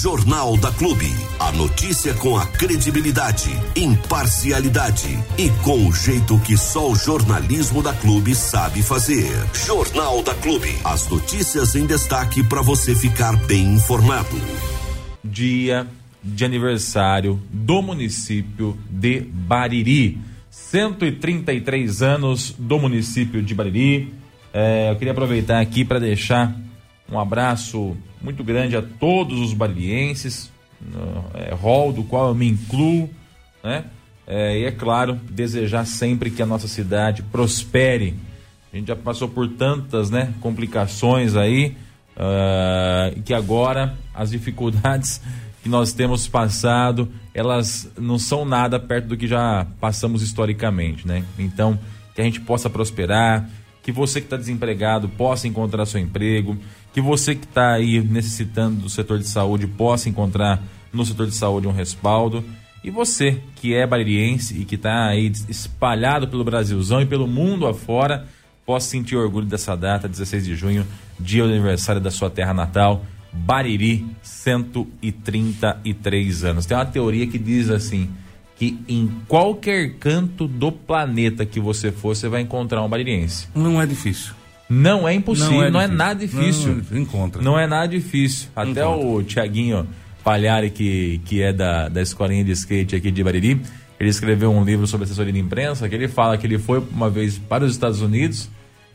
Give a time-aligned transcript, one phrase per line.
[0.00, 1.10] Jornal da Clube.
[1.40, 7.92] A notícia com a credibilidade, imparcialidade e com o jeito que só o jornalismo da
[7.92, 9.28] Clube sabe fazer.
[9.66, 10.68] Jornal da Clube.
[10.84, 14.40] As notícias em destaque para você ficar bem informado.
[15.24, 15.84] Dia
[16.22, 20.16] de aniversário do município de Bariri.
[20.48, 24.14] 133 anos do município de Bariri.
[24.52, 26.54] É, eu queria aproveitar aqui para deixar
[27.10, 30.50] um abraço muito grande a todos os baririenses,
[31.34, 33.08] é, rol do qual eu me incluo,
[33.62, 33.84] né?
[34.26, 38.14] É, e é claro, desejar sempre que a nossa cidade prospere.
[38.70, 41.74] A gente já passou por tantas né, complicações aí,
[42.14, 45.22] uh, que agora as dificuldades
[45.62, 51.24] que nós temos passado, elas não são nada perto do que já passamos historicamente, né?
[51.38, 51.78] Então,
[52.14, 53.48] que a gente possa prosperar,
[53.82, 56.58] que você que está desempregado possa encontrar seu emprego,
[56.98, 60.60] que você que está aí necessitando do setor de saúde possa encontrar
[60.92, 62.42] no setor de saúde um respaldo.
[62.82, 67.68] E você que é baririense e que está aí espalhado pelo Brasilzão e pelo mundo
[67.68, 68.26] afora,
[68.66, 70.84] possa sentir orgulho dessa data, 16 de junho,
[71.20, 76.66] dia do aniversário da sua terra natal, Bariri, 133 anos.
[76.66, 78.10] Tem uma teoria que diz assim:
[78.56, 83.46] que em qualquer canto do planeta que você for, você vai encontrar um baririense.
[83.54, 84.34] Não é difícil.
[84.68, 86.82] Não é impossível, não é, não é nada difícil.
[86.90, 87.42] Não, encontra.
[87.42, 88.48] Não é nada difícil.
[88.54, 89.06] Até encontra.
[89.06, 89.86] o Tiaguinho
[90.22, 93.60] Palhari, que, que é da, da escolinha de skate aqui de Bariri,
[93.98, 97.08] ele escreveu um livro sobre assessoria de imprensa, que ele fala que ele foi uma
[97.08, 98.48] vez para os Estados Unidos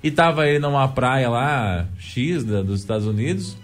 [0.04, 3.58] e tava ele numa praia lá, X da, dos Estados Unidos,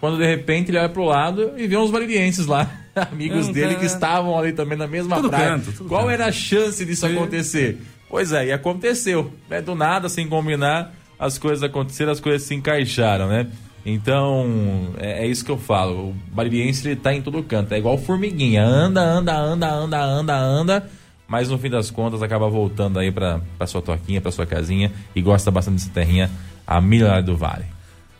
[0.00, 2.70] quando de repente ele olha pro lado e vê uns baririenses lá.
[3.10, 5.50] amigos dele que estavam ali também na mesma tudo praia.
[5.50, 6.12] Canto, Qual canto.
[6.12, 7.78] era a chance disso acontecer?
[8.08, 9.32] Pois é, e aconteceu.
[9.48, 9.60] Né?
[9.60, 13.46] Do nada, sem combinar, as coisas aconteceram, as coisas se encaixaram, né?
[13.84, 16.10] Então, é, é isso que eu falo.
[16.10, 17.72] O baririense ele tá em todo canto.
[17.72, 18.64] É igual formiguinha.
[18.64, 20.90] Anda, anda, anda, anda, anda, anda.
[21.26, 24.92] Mas no fim das contas acaba voltando aí pra sua toquinha, pra sua casinha.
[25.14, 26.30] E gosta bastante dessa terrinha,
[26.66, 27.77] a milha do Vale.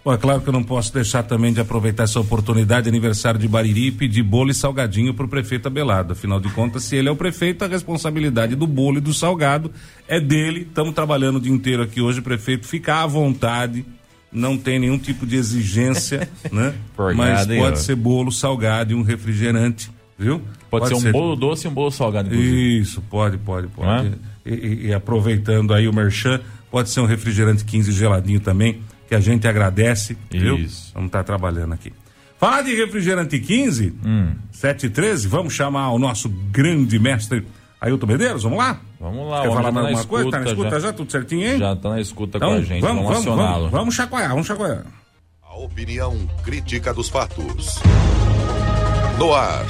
[0.09, 3.47] Bom, é claro que eu não posso deixar também de aproveitar essa oportunidade, aniversário de
[3.47, 6.15] Bariri, pedir bolo e salgadinho para o prefeito Abelardo.
[6.15, 9.71] Afinal de contas, se ele é o prefeito, a responsabilidade do bolo e do salgado
[10.09, 10.63] é dele.
[10.63, 12.67] Estamos trabalhando o dia inteiro aqui hoje, prefeito.
[12.67, 13.85] Fica à vontade,
[14.33, 16.73] não tem nenhum tipo de exigência, né?
[17.15, 20.41] Mas pode ser bolo, salgado e um refrigerante, viu?
[20.71, 21.13] Pode, pode ser um ser...
[21.13, 22.79] bolo doce e um bolo salgado, inclusive.
[22.79, 24.07] Isso, pode, pode, pode.
[24.07, 24.13] É?
[24.47, 29.15] E, e, e aproveitando aí o merchan, pode ser um refrigerante 15 geladinho também que
[29.15, 30.57] a gente agradece, viu?
[30.59, 30.93] Isso.
[30.95, 31.93] Vamos estar tá trabalhando aqui.
[32.39, 34.35] Falar de refrigerante 15, hum.
[34.53, 37.45] 713, vamos chamar o nosso grande mestre
[37.81, 38.81] Ailton Medeiros, vamos lá?
[39.01, 40.31] Vamos lá, Quer falar tá mais alguma coisa?
[40.31, 41.59] Tá na escuta já, já, tudo certinho, hein?
[41.59, 44.47] Já tá na escuta então, com a gente, vamos, vamos, vamos Vamos, vamos chacoalhar, vamos
[44.47, 44.85] chacoalhar.
[45.43, 47.81] A opinião crítica dos fatos.
[49.19, 49.67] No ar,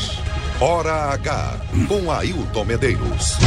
[0.60, 3.38] Hora H, com Ailton Medeiros.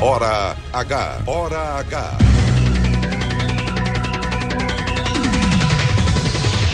[0.00, 2.33] Hora H, Hora H.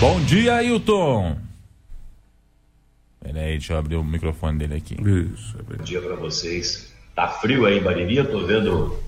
[0.00, 1.36] Bom dia, Ailton.
[3.22, 4.94] Peraí, deixa eu abrir o microfone dele aqui.
[4.94, 6.90] Isso, é Bom dia para vocês.
[7.14, 8.98] Tá frio aí Bariri, eu tô vendo,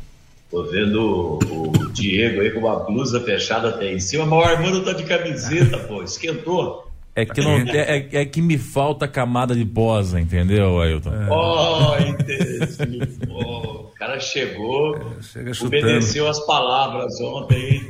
[0.51, 4.85] tô vendo o Diego aí com uma blusa fechada até em cima, mas o Armando
[4.85, 6.87] tá de camiseta, pô, esquentou.
[7.17, 11.11] É que, não, é, é, é que me falta camada de posa, entendeu, Ailton?
[11.11, 11.31] É.
[11.31, 13.01] Oh, entendi.
[13.31, 17.89] oh, o cara chegou, é, obedeceu as palavras ontem.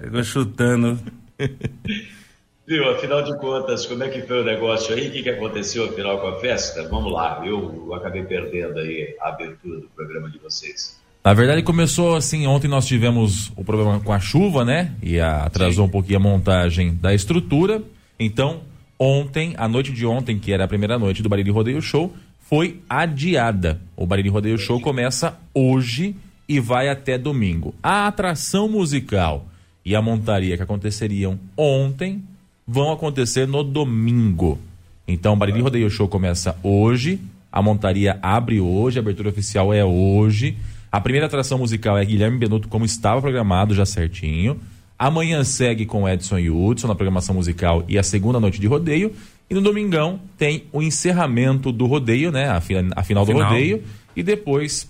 [0.00, 1.19] Chegou chutando.
[2.66, 5.08] Viu, afinal de contas, como é que foi o negócio aí?
[5.08, 6.86] O que, que aconteceu afinal com a festa?
[6.88, 11.00] Vamos lá, eu acabei perdendo aí a abertura do programa de vocês.
[11.24, 12.46] Na verdade, começou assim.
[12.46, 14.94] Ontem nós tivemos o problema com a chuva, né?
[15.02, 15.88] E a, atrasou Sim.
[15.88, 17.82] um pouquinho a montagem da estrutura.
[18.18, 18.60] Então,
[18.98, 22.80] ontem, a noite de ontem, que era a primeira noite do Bariri Rodeio Show, foi
[22.88, 23.80] adiada.
[23.96, 26.14] O Bariri Rodeio Show começa hoje
[26.48, 27.74] e vai até domingo.
[27.82, 29.49] A atração musical
[29.84, 32.22] e a montaria que aconteceriam ontem
[32.66, 34.58] vão acontecer no domingo.
[35.06, 37.20] Então, o Bariri Rodeio Show começa hoje,
[37.50, 40.56] a montaria abre hoje, a abertura oficial é hoje.
[40.92, 44.60] A primeira atração musical é Guilherme Benuto, como estava programado já certinho.
[44.98, 49.12] Amanhã segue com Edson e Hudson na programação musical e a segunda noite de rodeio.
[49.48, 52.48] E no domingão tem o encerramento do rodeio, né?
[52.48, 52.58] A,
[52.96, 53.50] a final do final.
[53.50, 53.82] rodeio.
[54.14, 54.88] E depois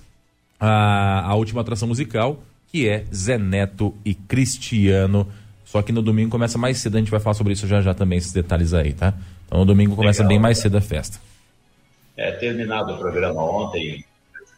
[0.59, 5.27] a, a última atração musical, que é Zé Neto e Cristiano.
[5.65, 7.95] Só que no domingo começa mais cedo, a gente vai falar sobre isso já já
[7.95, 9.15] também, esses detalhes aí, tá?
[9.47, 11.19] Então no domingo começa Legal, bem mais cedo a festa.
[12.17, 14.05] É, terminado o programa ontem,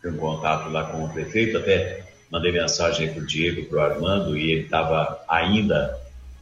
[0.00, 3.80] tive um contato lá com o prefeito, até mandei mensagem para o Diego, para o
[3.80, 5.98] Armando, e ele estava ainda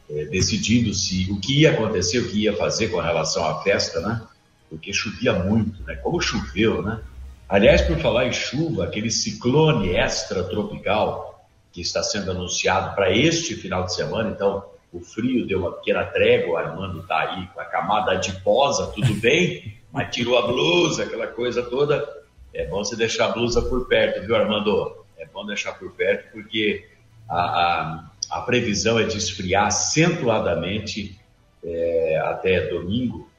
[0.09, 3.99] é, decidindo se o que ia acontecer, o que ia fazer com relação à festa,
[3.99, 4.21] né?
[4.69, 5.95] Porque chovia muito, né?
[5.95, 6.99] Como choveu, né?
[7.47, 11.40] Aliás, por falar em chuva, aquele ciclone extratropical
[11.71, 16.03] que está sendo anunciado para este final de semana, então o frio deu uma pequena
[16.03, 21.03] trégua, o Armando está aí com a camada adiposa, tudo bem, mas tirou a blusa,
[21.03, 22.21] aquela coisa toda.
[22.53, 25.05] É bom você deixar a blusa por perto, viu, Armando?
[25.17, 26.85] É bom deixar por perto, porque
[27.29, 31.17] a, a, a previsão é de esfriar acentuadamente
[31.63, 33.29] é, até domingo.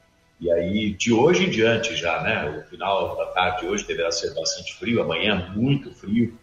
[0.41, 2.59] E aí, de hoje em diante já, né?
[2.59, 6.37] O final da tarde hoje deverá ser bastante frio, amanhã muito frio.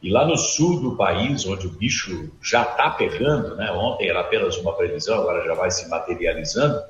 [0.00, 3.72] E lá no sul do país, onde o bicho já está pegando, né?
[3.72, 6.80] ontem era apenas uma previsão, agora já vai se materializando,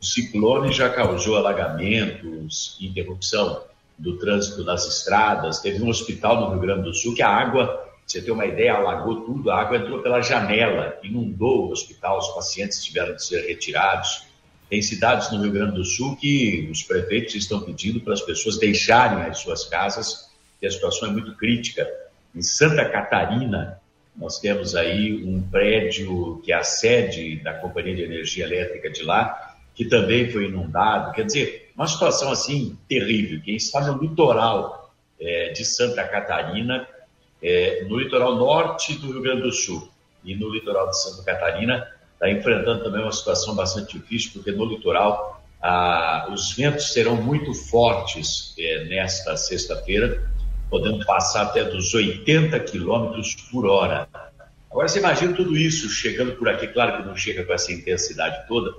[0.00, 3.62] o ciclone já causou alagamentos, interrupção
[3.96, 5.60] do trânsito nas estradas.
[5.60, 8.74] Teve um hospital no Rio Grande do Sul que a água, você ter uma ideia,
[8.74, 13.46] alagou tudo, a água entrou pela janela, inundou o hospital, os pacientes tiveram de ser
[13.46, 14.24] retirados.
[14.68, 18.58] Tem cidades no Rio Grande do Sul que os prefeitos estão pedindo para as pessoas
[18.58, 21.86] deixarem as suas casas, que a situação é muito crítica.
[22.34, 23.80] Em Santa Catarina,
[24.16, 29.02] nós temos aí um prédio que é a sede da Companhia de Energia Elétrica de
[29.02, 31.12] lá, que também foi inundado.
[31.12, 33.40] Quer dizer, uma situação assim terrível.
[33.42, 36.86] Quem está no litoral é, de Santa Catarina,
[37.42, 39.90] é, no litoral norte do Rio Grande do Sul
[40.24, 44.64] e no litoral de Santa Catarina, está enfrentando também uma situação bastante difícil, porque no
[44.64, 50.31] litoral ah, os ventos serão muito fortes é, nesta sexta-feira
[50.72, 54.08] podendo passar até dos 80 quilômetros por hora.
[54.70, 58.48] Agora você imagina tudo isso chegando por aqui, claro que não chega com essa intensidade
[58.48, 58.74] toda,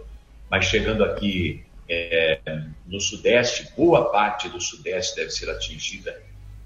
[0.50, 2.40] mas chegando aqui é,
[2.88, 6.19] no Sudeste, boa parte do Sudeste deve ser atingida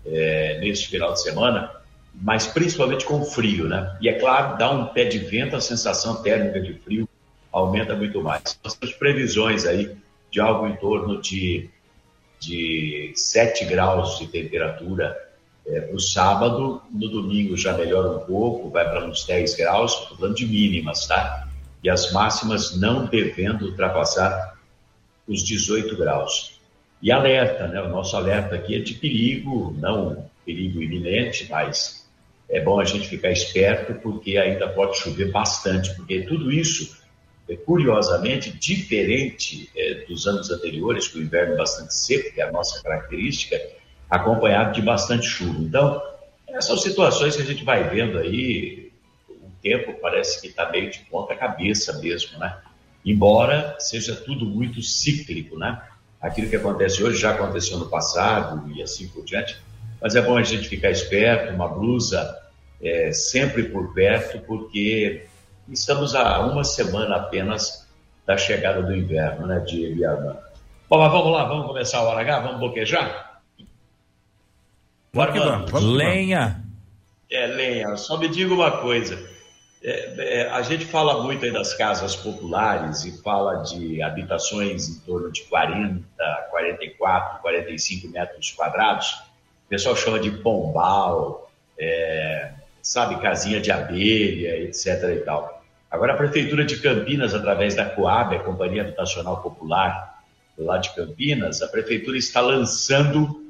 [0.05, 1.73] é, neste final de semana,
[2.13, 3.97] mas principalmente com frio, né?
[3.99, 7.09] E é claro, dá um pé de vento, a sensação térmica de frio
[7.51, 8.57] aumenta muito mais.
[8.63, 9.93] Nós temos previsões aí
[10.31, 11.69] de algo em torno de
[12.39, 15.17] de 7 graus de temperatura
[15.65, 19.93] é, para o sábado, no domingo já melhora um pouco, vai para uns 10 graus,
[20.09, 21.47] falando de mínimas, tá?
[21.83, 24.57] E as máximas não devendo ultrapassar
[25.27, 26.59] os 18 graus.
[27.01, 27.81] E alerta, né?
[27.81, 32.07] O nosso alerta aqui é de perigo, não perigo iminente, mas
[32.49, 36.97] é bom a gente ficar esperto porque ainda pode chover bastante, porque tudo isso
[37.55, 42.51] curiosamente diferente é, dos anos anteriores, que o inverno é bastante seco, que é a
[42.51, 43.59] nossa característica,
[44.09, 45.59] acompanhado de bastante chuva.
[45.61, 46.01] Então,
[46.59, 48.91] são situações que a gente vai vendo aí,
[49.29, 52.57] o tempo parece que está meio de ponta cabeça mesmo, né?
[53.05, 55.81] Embora seja tudo muito cíclico, né?
[56.19, 59.57] Aquilo que acontece hoje já aconteceu no passado e assim por diante,
[60.01, 62.37] mas é bom a gente ficar esperto, uma blusa
[62.81, 65.25] é, sempre por perto, porque
[65.69, 67.87] Estamos a uma semana apenas
[68.25, 70.39] da chegada do inverno, né, Diego e Armando?
[70.89, 73.41] Bom, mas vamos lá, vamos começar a hora H, vamos boquejar?
[75.13, 76.63] Bora, vamos, vamos, lenha.
[77.29, 77.97] É, lenha.
[77.97, 79.17] Só me diga uma coisa.
[79.83, 84.99] É, é, a gente fala muito aí das casas populares e fala de habitações em
[85.01, 86.01] torno de 40,
[86.49, 89.11] 44, 45 metros quadrados.
[89.65, 95.03] O pessoal chama de pombal, é, sabe, casinha de abelha, etc.
[95.15, 95.56] e tal.
[95.89, 100.21] Agora, a Prefeitura de Campinas, através da Coab, a Companhia Habitacional Popular,
[100.57, 103.45] lá de Campinas, a Prefeitura está lançando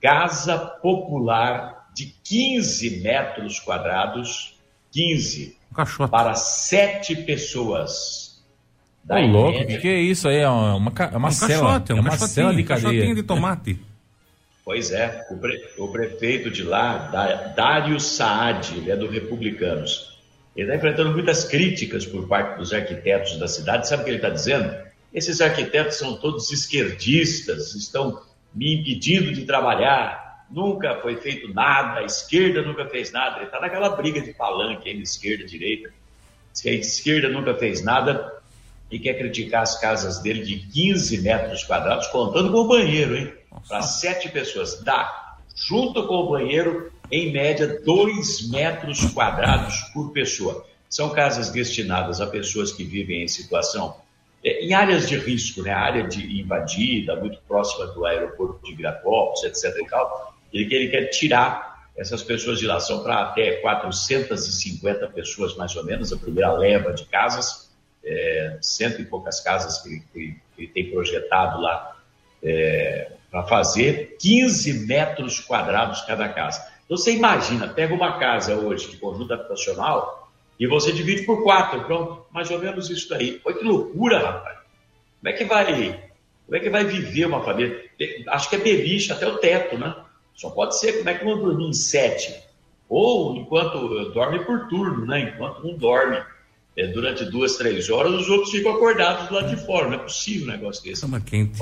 [0.00, 4.58] casa popular de 15 metros quadrados,
[4.92, 8.42] 15, um para sete pessoas.
[9.08, 10.38] Ô, louco, o que, é isso aí?
[10.38, 13.14] É uma, uma, é uma um cela, caixote, é uma cela de cadeia.
[13.14, 13.78] de tomate.
[14.64, 20.15] Pois é, o, pre, o prefeito de lá, Dário Saad, ele é do Republicanos
[20.56, 23.86] ele está enfrentando muitas críticas por parte dos arquitetos da cidade.
[23.86, 24.74] Sabe o que ele está dizendo?
[25.12, 28.22] Esses arquitetos são todos esquerdistas, estão
[28.54, 30.46] me impedindo de trabalhar.
[30.50, 33.36] Nunca foi feito nada, a esquerda nunca fez nada.
[33.36, 35.92] Ele está naquela briga de palanque aí, esquerda e direita.
[36.64, 38.32] A esquerda nunca fez nada
[38.90, 43.32] e quer criticar as casas dele de 15 metros quadrados, contando com o banheiro, hein?
[43.68, 44.82] Para sete pessoas.
[44.82, 45.36] Dá.
[45.54, 50.66] Junto com o banheiro, em média, 2 metros quadrados por pessoa.
[50.88, 53.96] São casas destinadas a pessoas que vivem em situação,
[54.44, 55.72] é, em áreas de risco, né?
[55.72, 59.76] área de invadida, muito próxima do aeroporto de Viracopos, etc.
[59.78, 60.34] E tal.
[60.52, 62.78] Ele, ele quer tirar essas pessoas de lá.
[62.78, 67.70] São para até 450 pessoas, mais ou menos, a primeira leva de casas,
[68.04, 70.02] é, cento e poucas casas que,
[70.56, 71.96] que, tem projetado lá
[72.42, 76.64] é, para fazer, 15 metros quadrados cada casa.
[76.86, 81.84] Então você imagina, pega uma casa hoje de conjunto habitacional, E você divide por quatro,
[81.84, 83.40] pronto, mais ou menos isso daí.
[83.44, 84.58] Olha que loucura, rapaz.
[85.20, 86.00] Como é que vai,
[86.46, 87.84] como é que vai viver uma família?
[88.28, 89.94] Acho que é beliche até o teto, né?
[90.34, 92.34] Só pode ser como é que vão dormir em sete.
[92.88, 95.34] Ou enquanto dorme por turno, né?
[95.34, 96.22] Enquanto um dorme
[96.76, 99.88] é, durante duas, três horas, os outros ficam acordados lá de fora.
[99.88, 101.00] Não é possível um negócio desse.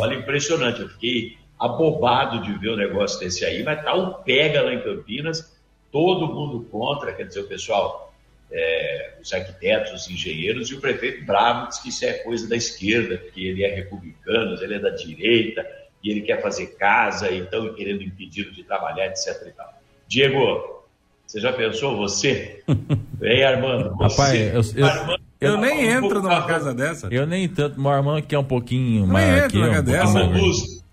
[0.00, 0.81] Olha, impressionante.
[0.81, 4.75] Eu fiquei abobado de ver o um negócio desse aí, mas tá um pega lá
[4.75, 5.54] em Campinas,
[5.90, 8.12] todo mundo contra, quer dizer, o pessoal,
[8.50, 12.56] é, os arquitetos, os engenheiros, e o prefeito bravo diz que isso é coisa da
[12.56, 15.64] esquerda, porque ele é republicano, ele é da direita,
[16.02, 19.46] e ele quer fazer casa, então querendo impedir de trabalhar, etc.
[19.46, 19.73] E tal.
[20.06, 20.84] Diego,
[21.26, 22.62] você já pensou você?
[23.18, 23.96] Vem, Armando.
[23.96, 27.08] Você, Rapaz, eu, eu, Armando, eu nem entro numa casa dessa.
[27.11, 29.44] Eu nem tanto, meu Armando que é um pouquinho mais.
[29.44, 30.20] Aqui, um dessa.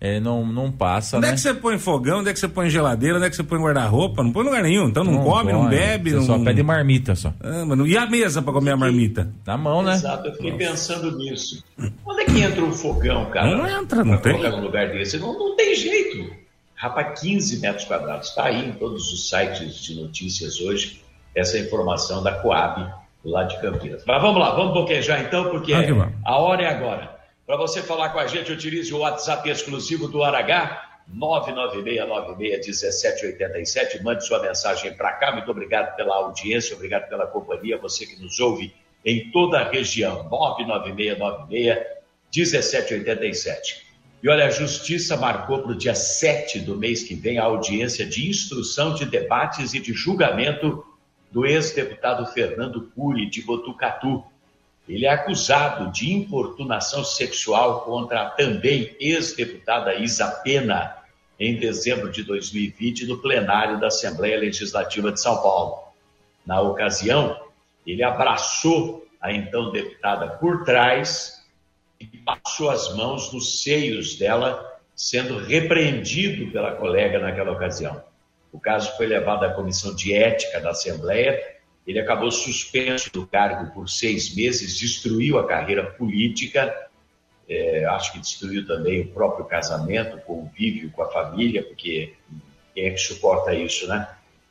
[0.04, 1.32] É, não, não passa, Onde né?
[1.32, 2.18] é que você põe fogão?
[2.18, 3.18] Onde é que você põe geladeira?
[3.18, 4.24] Onde é que você põe guarda-roupa?
[4.24, 4.88] Não põe lugar nenhum.
[4.88, 6.10] Então não, não come, não bebe.
[6.10, 6.24] Você não...
[6.24, 7.32] só pede marmita só.
[7.40, 7.86] Ah, mano.
[7.86, 9.32] E a mesa para comer a marmita?
[9.46, 9.92] Na mão, né?
[9.92, 10.64] Exato, eu fiquei Nossa.
[10.64, 11.64] pensando nisso.
[12.04, 13.56] Onde é que entra um fogão, cara?
[13.56, 14.32] Não entra, não tem.
[14.32, 15.18] Colocar num lugar desse.
[15.18, 16.34] Não, não tem jeito.
[16.74, 18.30] Rapaz, 15 metros quadrados.
[18.30, 21.00] Está aí em todos os sites de notícias hoje
[21.32, 22.92] essa informação da Coab
[23.24, 24.02] lá de Campinas.
[24.04, 27.21] Mas vamos lá, vamos boquejar então, porque ah, a hora é agora.
[27.46, 34.00] Para você falar com a gente, utilize o WhatsApp exclusivo do Aragá, 996961787.
[34.02, 35.32] Mande sua mensagem para cá.
[35.32, 37.76] Muito obrigado pela audiência, obrigado pela companhia.
[37.78, 38.72] Você que nos ouve
[39.04, 40.30] em toda a região,
[42.32, 43.90] 996961787.
[44.22, 48.06] E olha, a Justiça marcou para o dia 7 do mês que vem a audiência
[48.06, 50.86] de instrução de debates e de julgamento
[51.32, 54.22] do ex-deputado Fernando Cury, de Botucatu.
[54.88, 60.96] Ele é acusado de importunação sexual contra a também ex-deputada Isa Pena,
[61.38, 65.82] em dezembro de 2020, no plenário da Assembleia Legislativa de São Paulo.
[66.44, 67.40] Na ocasião,
[67.86, 71.44] ele abraçou a então deputada por trás
[72.00, 78.02] e passou as mãos nos seios dela, sendo repreendido pela colega naquela ocasião.
[78.52, 81.40] O caso foi levado à comissão de ética da Assembleia.
[81.86, 86.72] Ele acabou suspenso do cargo por seis meses, destruiu a carreira política,
[87.48, 92.14] é, acho que destruiu também o próprio casamento, o convívio com a família, porque
[92.74, 94.08] quem é que suporta isso, né?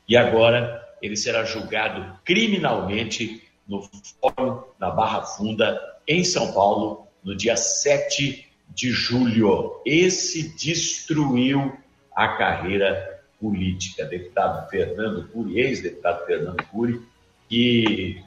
[0.07, 7.35] E agora ele será julgado criminalmente no Fórum na Barra Funda, em São Paulo, no
[7.35, 9.81] dia 7 de julho.
[9.85, 11.77] Esse destruiu
[12.15, 17.01] a carreira política, deputado Fernando Cury, ex-deputado Fernando Cury,
[17.51, 18.23] que,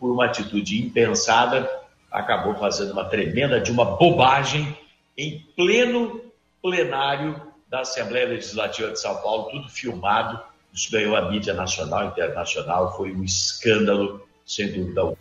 [0.00, 1.70] por uma atitude impensada,
[2.10, 4.74] acabou fazendo uma tremenda de uma bobagem
[5.18, 6.22] em pleno
[6.62, 10.40] plenário da Assembleia Legislativa de São Paulo, tudo filmado,
[10.72, 15.18] isso ganhou a mídia nacional e internacional, foi um escândalo, sem dúvida alguma.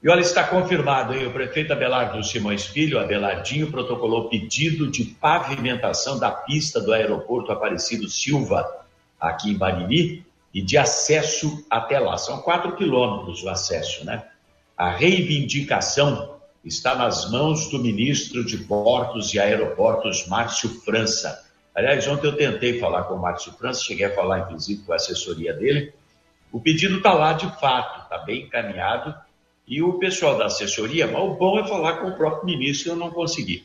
[0.00, 1.26] E olha, está confirmado, hein?
[1.26, 8.08] O prefeito Abelardo Simões Filho, Abelardinho, protocolou pedido de pavimentação da pista do aeroporto Aparecido
[8.08, 8.86] Silva,
[9.18, 12.16] aqui em Bariri, e de acesso até lá.
[12.18, 14.24] São quatro quilômetros o acesso, né?
[14.76, 21.46] A reivindicação está nas mãos do ministro de Portos e Aeroportos, Márcio França.
[21.74, 24.96] Aliás, ontem eu tentei falar com o Márcio França, cheguei a falar, inclusive, com a
[24.96, 25.92] assessoria dele.
[26.52, 29.14] O pedido está lá de fato, está bem encaminhado
[29.66, 32.96] e o pessoal da assessoria, mas o bom é falar com o próprio ministro, eu
[32.96, 33.64] não consegui.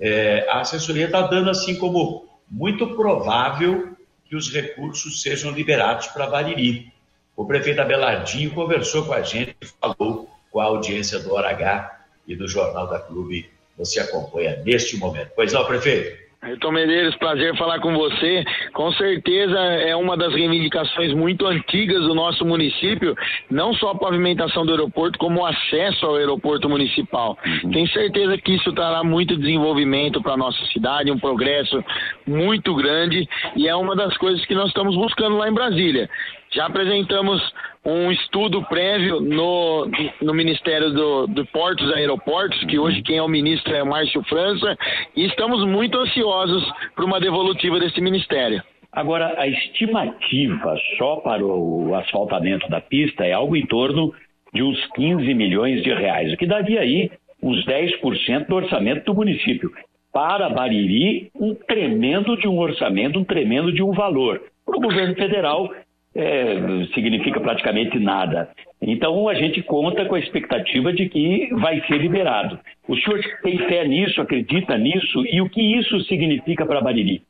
[0.00, 3.96] É, a assessoria está dando assim como muito provável
[4.28, 6.92] que os recursos sejam liberados para Bariri.
[7.34, 12.36] O prefeito Abelardinho conversou com a gente, falou com a audiência do Hora H e
[12.36, 13.50] do Jornal da Clube.
[13.76, 15.30] Você acompanha neste momento.
[15.34, 16.27] Pois não, prefeito?
[16.40, 18.44] Ailton Medeiros, prazer falar com você.
[18.72, 23.16] Com certeza é uma das reivindicações muito antigas do nosso município,
[23.50, 27.36] não só a pavimentação do aeroporto, como o acesso ao aeroporto municipal.
[27.44, 27.70] Uhum.
[27.72, 31.84] Tenho certeza que isso trará muito desenvolvimento para a nossa cidade, um progresso
[32.24, 36.08] muito grande e é uma das coisas que nós estamos buscando lá em Brasília.
[36.50, 37.42] Já apresentamos
[37.84, 39.86] um estudo prévio no,
[40.22, 44.22] no Ministério do, do Portos e Aeroportos, que hoje quem é o ministro é Márcio
[44.24, 44.76] França,
[45.14, 46.64] e estamos muito ansiosos
[46.96, 48.62] por uma devolutiva desse ministério.
[48.90, 54.12] Agora, a estimativa só para o asfaltamento da pista é algo em torno
[54.52, 57.10] de uns 15 milhões de reais, o que daria aí
[57.42, 59.70] uns 10% do orçamento do município.
[60.12, 64.42] Para Bariri, um tremendo de um orçamento, um tremendo de um valor.
[64.64, 65.70] Para o governo federal,
[66.18, 66.56] é,
[66.94, 68.50] significa praticamente nada.
[68.82, 72.58] Então a gente conta com a expectativa de que vai ser liberado.
[72.88, 77.22] O senhor tem fé nisso, acredita nisso e o que isso significa para Bariri?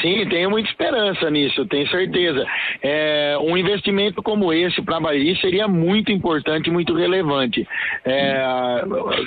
[0.00, 2.46] Sim, tenho muita esperança nisso, tenho certeza.
[2.82, 7.66] É, um investimento como esse para Bariri seria muito importante, muito relevante.
[8.04, 8.82] É,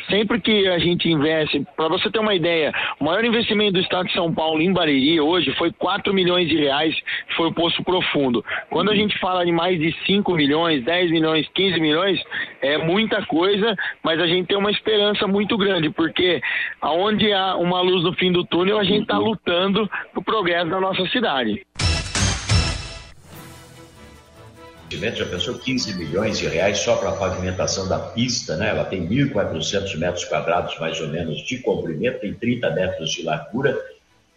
[0.09, 4.07] sempre que a gente investe, para você ter uma ideia, o maior investimento do Estado
[4.07, 6.95] de São Paulo em Bariri hoje foi 4 milhões de reais,
[7.35, 8.43] foi o Poço Profundo.
[8.69, 12.21] Quando a gente fala de mais de 5 milhões, 10 milhões, 15 milhões,
[12.61, 16.41] é muita coisa, mas a gente tem uma esperança muito grande, porque
[16.81, 19.89] aonde há uma luz no fim do túnel, a gente está lutando
[20.29, 21.65] progresso da nossa cidade.
[24.91, 28.69] Já pensou 15 milhões de reais só para a pavimentação da pista, né?
[28.69, 33.77] Ela tem 1.400 metros quadrados, mais ou menos, de comprimento, tem 30 metros de largura,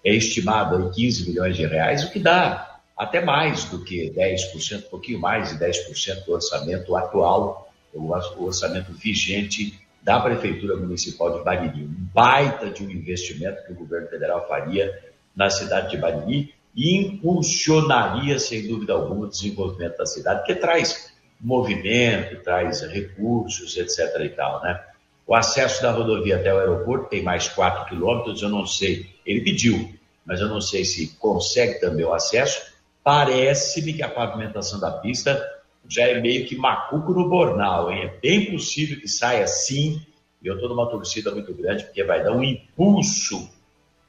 [0.05, 4.87] é estimado em 15 milhões de reais, o que dá até mais do que 10%,
[4.87, 11.45] um pouquinho mais de 10% do orçamento atual, o orçamento vigente da Prefeitura Municipal de
[11.45, 11.85] Bariri.
[11.85, 16.97] Um baita de um investimento que o governo federal faria na cidade de Bariri e
[16.97, 24.21] impulsionaria, sem dúvida alguma, o desenvolvimento da cidade, que traz movimento, traz recursos, etc.
[24.21, 24.81] e tal, né?
[25.27, 29.41] O acesso da rodovia até o aeroporto tem mais 4 quilômetros, eu não sei, ele
[29.41, 29.93] pediu,
[30.25, 32.73] mas eu não sei se consegue também o acesso.
[33.05, 35.45] Parece-me que a pavimentação da pista
[35.89, 38.05] já é meio que macuco no bornal, hein?
[38.05, 40.01] É bem possível que saia assim,
[40.43, 43.51] e eu estou numa torcida muito grande, porque vai dar um impulso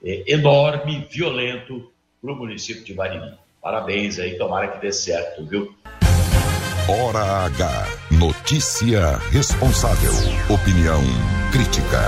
[0.03, 1.89] é, enorme, violento,
[2.22, 3.33] para o município de Bariri.
[3.62, 5.74] Parabéns aí, tomara que dê certo, viu?
[6.88, 7.88] Hora H.
[8.12, 10.12] Notícia responsável.
[10.53, 11.01] Opinião
[11.51, 12.01] crítica.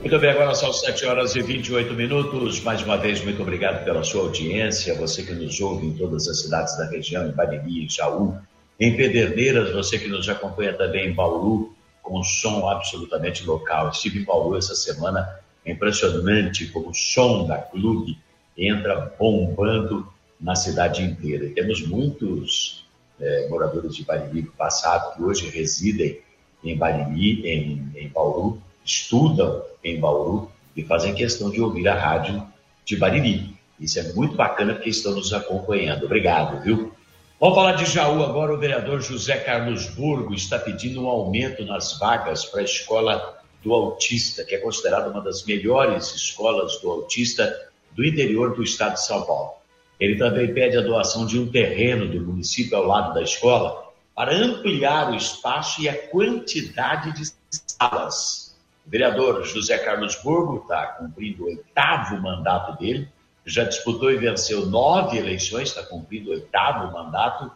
[0.00, 2.60] Muito bem, agora são 7 horas e 28 minutos.
[2.62, 4.94] Mais uma vez, muito obrigado pela sua audiência.
[4.94, 8.36] Você que nos ouve em todas as cidades da região, em Bariri, Jaú,
[8.80, 11.72] em Pederneiras, você que nos acompanha também em Bauru,
[12.02, 13.90] com som absolutamente local.
[13.90, 18.18] Estive em Bauru essa semana, é impressionante como o som da clube
[18.56, 20.06] entra bombando
[20.40, 21.46] na cidade inteira.
[21.46, 22.84] E temos muitos
[23.20, 26.20] é, moradores de Bariri do passado que hoje residem
[26.64, 32.42] em Bariri, em, em Bauru, estudam em Bauru e fazem questão de ouvir a rádio
[32.84, 33.56] de Bariri.
[33.78, 36.04] Isso é muito bacana porque estão nos acompanhando.
[36.04, 36.92] Obrigado, viu?
[37.40, 38.54] Vamos falar de Jaú agora.
[38.54, 43.72] O vereador José Carlos Burgo está pedindo um aumento nas vagas para a escola do
[43.72, 49.04] autista, que é considerada uma das melhores escolas do autista do interior do estado de
[49.04, 49.52] São Paulo.
[50.00, 54.34] Ele também pede a doação de um terreno do município ao lado da escola para
[54.34, 57.30] ampliar o espaço e a quantidade de
[57.66, 58.56] salas.
[58.86, 63.08] O vereador José Carlos Burgo está cumprindo o oitavo mandato dele,
[63.46, 67.50] já disputou e venceu nove eleições, está cumprindo o oitavo mandato,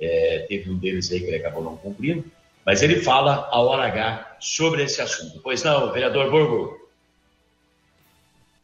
[0.00, 2.24] é, teve um deles aí que ele acabou não cumprindo,
[2.64, 5.40] mas ele fala a hora H sobre esse assunto.
[5.42, 6.80] Pois não, vereador Burgo?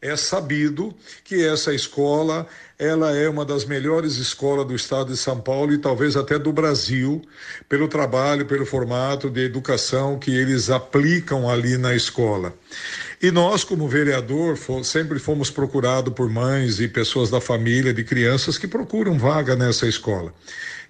[0.01, 2.47] é sabido que essa escola
[2.79, 6.53] ela é uma das melhores escolas do estado de São Paulo e talvez até do
[6.53, 7.23] Brasil,
[7.69, 12.53] pelo trabalho, pelo formato de educação que eles aplicam ali na escola.
[13.23, 18.59] E nós, como vereador, sempre fomos procurados por mães e pessoas da família, de crianças
[18.59, 20.35] que procuram vaga nessa escola.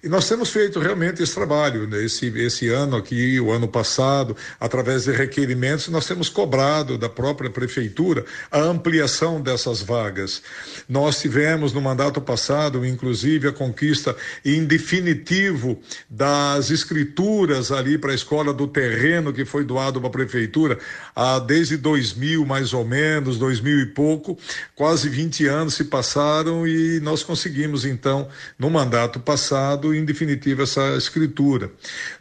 [0.03, 1.87] E nós temos feito realmente esse trabalho.
[1.87, 2.03] Né?
[2.03, 7.49] Esse, esse ano aqui, o ano passado, através de requerimentos, nós temos cobrado da própria
[7.49, 10.41] prefeitura a ampliação dessas vagas.
[10.87, 18.15] Nós tivemos no mandato passado, inclusive, a conquista em definitivo das escrituras ali para a
[18.15, 20.77] escola do terreno que foi doado para a prefeitura
[21.15, 24.37] há, desde 2000, mais ou menos, 2000 e pouco,
[24.75, 28.27] quase 20 anos se passaram e nós conseguimos, então,
[28.57, 31.71] no mandato passado, em definitiva essa escritura.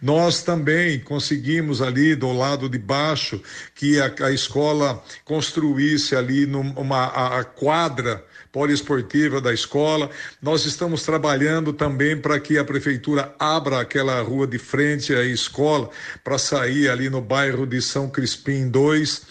[0.00, 3.40] Nós também conseguimos ali do lado de baixo
[3.74, 8.24] que a, a escola construísse ali numa a, a quadra
[8.56, 10.08] poliesportiva da escola.
[10.40, 15.90] Nós estamos trabalhando também para que a prefeitura abra aquela rua de frente à escola
[16.24, 19.26] para sair ali no bairro de São Crispim 2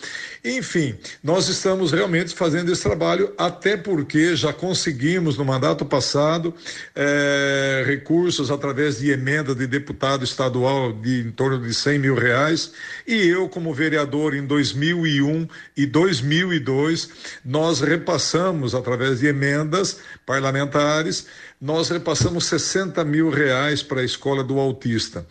[0.46, 6.54] enfim, nós estamos realmente fazendo esse trabalho, até porque já conseguimos no mandato passado
[6.96, 12.72] é, recursos através de emenda de deputado estadual de em torno de 100 mil reais,
[13.08, 17.10] e eu, como vereador em 2001 e 2002,
[17.44, 21.26] nós repassamos através de emendas parlamentares
[21.60, 25.26] nós repassamos 60 mil reais para a escola do autista.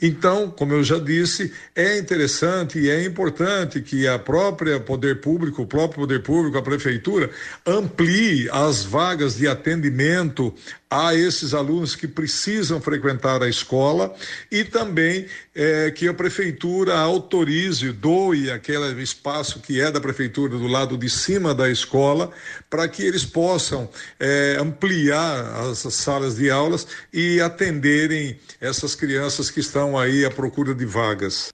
[0.00, 5.62] Então, como eu já disse, é interessante e é importante que a própria poder público,
[5.62, 7.30] o próprio poder público, a prefeitura,
[7.66, 10.54] amplie as vagas de atendimento
[10.90, 14.12] a esses alunos que precisam frequentar a escola
[14.50, 20.66] e também é, que a prefeitura autorize, doe aquele espaço que é da prefeitura do
[20.66, 22.32] lado de cima da escola,
[22.68, 29.60] para que eles possam é, ampliar as salas de aulas e atenderem essas crianças que
[29.60, 31.52] estão aí à procura de vagas.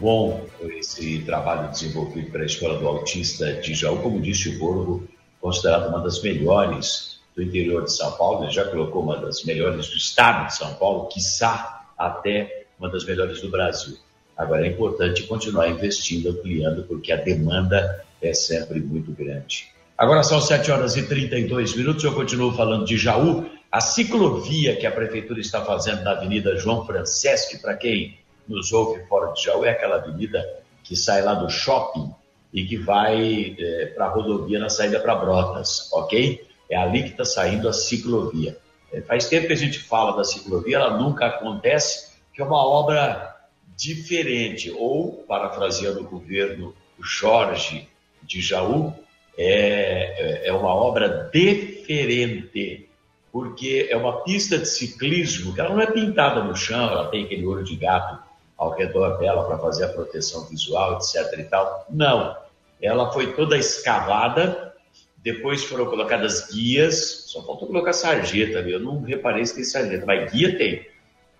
[0.00, 0.48] Bom
[0.88, 5.06] esse trabalho desenvolvido pela Escola do Autista de Jaú, como disse o Borgo,
[5.40, 9.88] considerado uma das melhores do interior de São Paulo, ele já colocou uma das melhores
[9.88, 13.96] do estado de São Paulo, quiçá até uma das melhores do Brasil.
[14.36, 19.68] Agora é importante continuar investindo, ampliando, porque a demanda é sempre muito grande.
[19.96, 23.46] Agora são 7 horas e 32 minutos, eu continuo falando de Jaú.
[23.70, 29.04] A ciclovia que a prefeitura está fazendo na Avenida João Franceschi, para quem nos ouve
[29.06, 30.44] fora de Jaú, é aquela avenida
[30.84, 32.10] que sai lá do shopping
[32.52, 36.46] e que vai é, para a rodovia na saída para Brotas, ok?
[36.68, 38.56] É ali que está saindo a ciclovia.
[38.92, 42.64] É, faz tempo que a gente fala da ciclovia, ela nunca acontece, que é uma
[42.64, 43.36] obra
[43.76, 47.88] diferente, ou, parafraseando o governo Jorge
[48.22, 48.92] de Jaú,
[49.36, 52.88] é, é, é uma obra diferente,
[53.30, 57.24] porque é uma pista de ciclismo que ela não é pintada no chão, ela tem
[57.24, 58.27] aquele olho de gato
[58.58, 61.38] ao redor dela para fazer a proteção visual, etc.
[61.38, 61.86] e tal.
[61.88, 62.36] Não.
[62.82, 64.74] Ela foi toda escavada,
[65.18, 70.32] depois foram colocadas guias, só faltou colocar sarjeta, eu não reparei se tem sarjeta, mas
[70.32, 70.86] guia tem.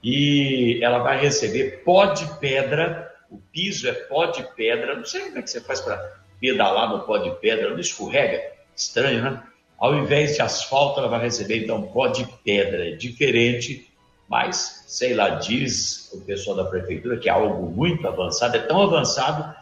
[0.02, 5.22] E ela vai receber pó de pedra, o piso é pó de pedra, não sei
[5.22, 8.40] como é que você faz para pedalar no pó de pedra, não escorrega,
[8.76, 9.42] estranho, né?
[9.76, 13.87] Ao invés de asfalto, ela vai receber então pó de pedra, é diferente
[14.28, 18.82] mas, sei lá, diz o pessoal da prefeitura que é algo muito avançado, é tão
[18.82, 19.56] avançado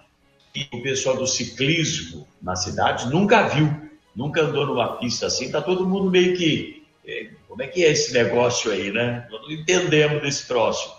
[0.52, 3.70] que o pessoal do ciclismo na cidade nunca viu,
[4.14, 6.84] nunca andou numa pista assim, tá todo mundo meio que.
[7.06, 9.26] Eh, como é que é esse negócio aí, né?
[9.30, 10.94] Não entendemos desse troço.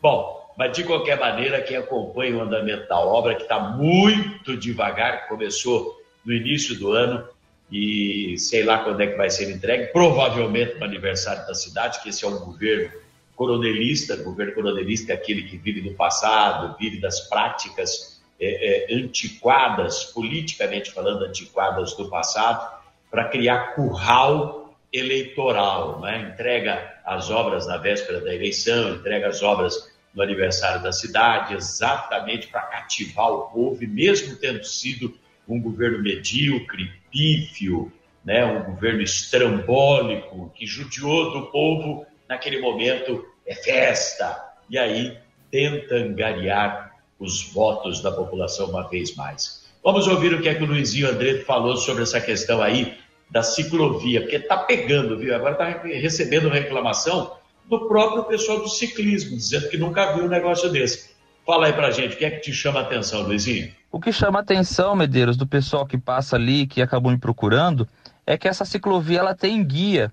[0.00, 5.28] Bom, mas de qualquer maneira, quem acompanha o andamento da obra, que está muito devagar,
[5.28, 7.24] começou no início do ano
[7.70, 12.10] e sei lá quando é que vai ser entregue, provavelmente no aniversário da cidade, que
[12.10, 13.01] esse é um governo
[13.36, 20.04] coronelista, governo coronelista é aquele que vive do passado, vive das práticas é, é, antiquadas,
[20.04, 26.32] politicamente falando, antiquadas do passado, para criar curral eleitoral, né?
[26.32, 32.48] entrega as obras na véspera da eleição, entrega as obras no aniversário da cidade, exatamente
[32.48, 35.16] para cativar o povo, e mesmo tendo sido
[35.48, 37.90] um governo medíocre, pífio,
[38.24, 38.44] né?
[38.44, 45.18] um governo estrambólico, que judiou do povo naquele momento é festa, e aí
[45.50, 49.62] tenta angariar os votos da população uma vez mais.
[49.84, 52.96] Vamos ouvir o que é que o Luizinho André falou sobre essa questão aí
[53.30, 55.34] da ciclovia, porque está pegando, viu?
[55.34, 57.36] Agora está recebendo reclamação
[57.68, 61.12] do próprio pessoal do ciclismo, dizendo que nunca viu um negócio desse.
[61.44, 63.72] Fala aí pra gente, o que é que te chama a atenção, Luizinho?
[63.90, 67.86] O que chama a atenção, Medeiros, do pessoal que passa ali, que acabou me procurando,
[68.26, 70.12] é que essa ciclovia ela tem guia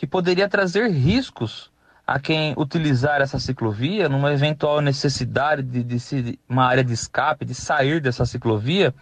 [0.00, 1.70] que poderia trazer riscos
[2.06, 7.54] a quem utilizar essa ciclovia numa eventual necessidade de, de, uma área de escape, de
[7.54, 8.94] sair dessa ciclovia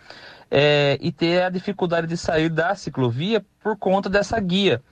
[0.50, 4.82] é, e ter a dificuldade de sair da ciclovia por conta dessa guia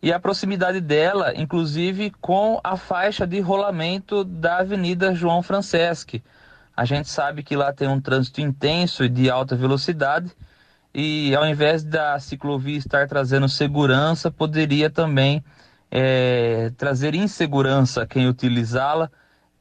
[0.00, 6.22] e a proximidade dela, inclusive com a faixa de rolamento da Avenida João Franceschi.
[6.76, 10.30] A gente sabe que lá tem um trânsito intenso e de alta velocidade
[10.94, 15.42] e ao invés da ciclovia estar trazendo segurança, poderia também
[15.90, 19.10] é, trazer insegurança a quem utilizá-la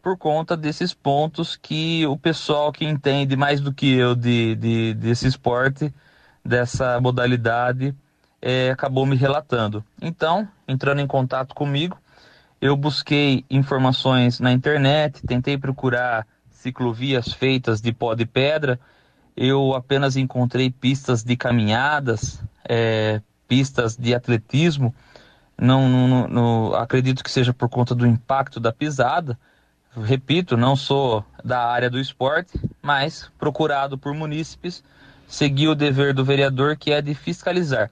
[0.02, 4.94] por conta desses pontos que o pessoal que entende mais do que eu de, de
[4.94, 5.94] desse esporte,
[6.44, 7.94] dessa modalidade,
[8.42, 9.84] é, acabou me relatando.
[10.02, 11.98] Então, entrando em contato comigo,
[12.62, 18.80] eu busquei informações na internet, tentei procurar ciclovias feitas de pó de pedra,
[19.42, 24.94] eu apenas encontrei pistas de caminhadas, é, pistas de atletismo,
[25.58, 29.40] não, não, não, acredito que seja por conta do impacto da pisada.
[29.96, 34.84] Repito, não sou da área do esporte, mas procurado por munícipes,
[35.26, 37.90] segui o dever do vereador que é de fiscalizar.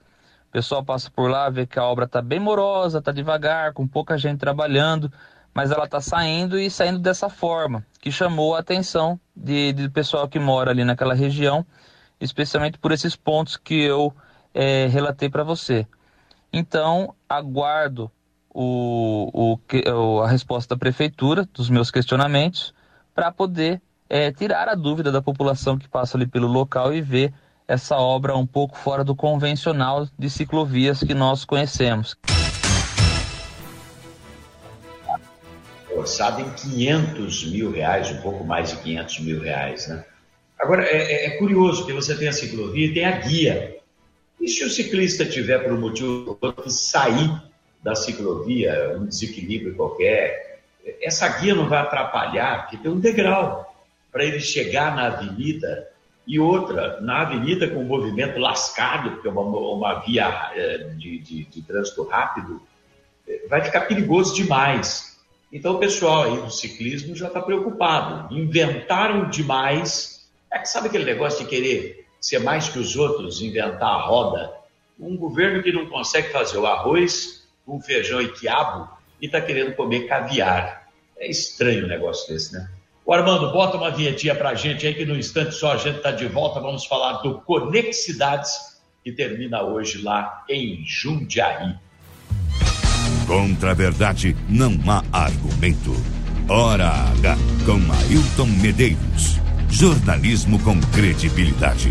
[0.50, 3.88] O pessoal passa por lá, vê que a obra está bem morosa, está devagar, com
[3.88, 5.10] pouca gente trabalhando,
[5.58, 10.28] mas ela está saindo e saindo dessa forma, que chamou a atenção de, de pessoal
[10.28, 11.66] que mora ali naquela região,
[12.20, 14.14] especialmente por esses pontos que eu
[14.54, 15.84] é, relatei para você.
[16.52, 18.08] Então, aguardo
[18.54, 22.72] o, o, a resposta da prefeitura dos meus questionamentos
[23.12, 27.34] para poder é, tirar a dúvida da população que passa ali pelo local e ver
[27.66, 32.16] essa obra um pouco fora do convencional de ciclovias que nós conhecemos.
[35.98, 40.04] Orçado em 500 mil reais, um pouco mais de 500 mil reais, né?
[40.58, 43.76] Agora, é, é, é curioso que você tem a ciclovia e tem a guia.
[44.40, 47.30] E se o ciclista tiver, por um motivo que sair
[47.82, 50.60] da ciclovia, um desequilíbrio qualquer,
[51.00, 53.74] essa guia não vai atrapalhar, porque tem um degrau
[54.10, 55.88] para ele chegar na avenida
[56.26, 61.44] e outra, na avenida com movimento lascado, porque é uma, uma via é, de, de,
[61.44, 62.60] de trânsito rápido,
[63.26, 65.07] é, vai ficar perigoso demais.
[65.52, 68.34] Então o pessoal aí do ciclismo já está preocupado.
[68.34, 70.28] Inventaram demais.
[70.50, 74.52] É que sabe aquele negócio de querer ser mais que os outros, inventar a roda?
[74.98, 78.88] Um governo que não consegue fazer o arroz com feijão e quiabo
[79.20, 80.88] e está querendo comer caviar.
[81.16, 82.68] É estranho um negócio desse, né?
[83.04, 85.96] O Armando, bota uma vinhetinha para a gente aí, que no instante só a gente
[85.96, 86.60] está de volta.
[86.60, 91.74] Vamos falar do Conexidades, que termina hoje lá em Jundiaí.
[93.28, 95.92] Contra a verdade não há argumento.
[96.48, 97.36] Hora H
[97.66, 99.36] com Ailton Medeiros.
[99.68, 101.90] Jornalismo com credibilidade.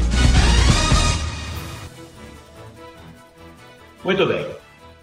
[4.03, 4.47] Muito bem.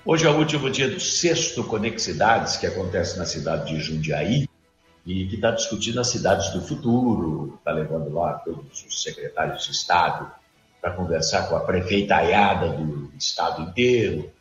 [0.05, 4.49] Hoje é o último dia do sexto Conexidades, que acontece na cidade de Jundiaí
[5.07, 9.70] e que está discutindo as cidades do futuro, está levando lá todos os secretários de
[9.70, 10.29] Estado
[10.81, 14.33] para conversar com a prefeitaiada do Estado inteiro,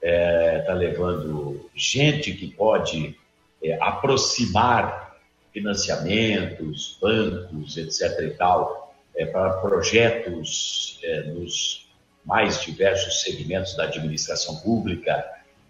[0.00, 3.16] está é, tá levando gente que pode
[3.62, 5.16] é, aproximar
[5.52, 8.20] financiamentos, bancos, etc.
[8.22, 11.88] e tal, é, para projetos é, nos
[12.24, 15.24] mais diversos segmentos da administração pública.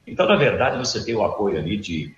[0.06, 2.14] Então, na verdade, você tem o apoio ali de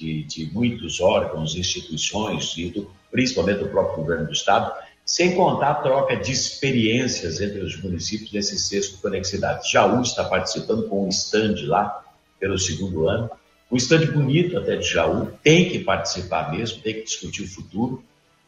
[0.00, 4.72] de, de muitos órgãos, instituições, e principalmente do próprio governo do Estado,
[5.10, 9.68] sem contar a troca de experiências entre os municípios desse sexto Conexidade.
[9.68, 12.04] Jaú está participando com um stand lá,
[12.38, 13.28] pelo segundo ano.
[13.72, 18.04] Um stand bonito até de Jaú, tem que participar mesmo, tem que discutir o futuro.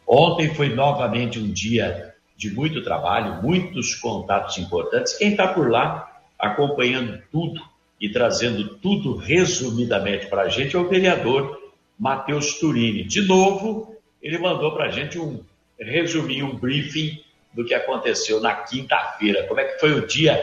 [0.06, 5.18] Ontem foi novamente um dia de muito trabalho, muitos contatos importantes.
[5.18, 7.60] Quem está por lá acompanhando tudo
[8.00, 11.58] e trazendo tudo resumidamente para a gente é o vereador
[11.98, 13.02] Matheus Turini.
[13.02, 15.40] De novo, ele mandou para a gente um
[15.84, 17.20] resuminho, um briefing
[17.52, 19.46] do que aconteceu na quinta-feira.
[19.46, 20.42] Como é que foi o dia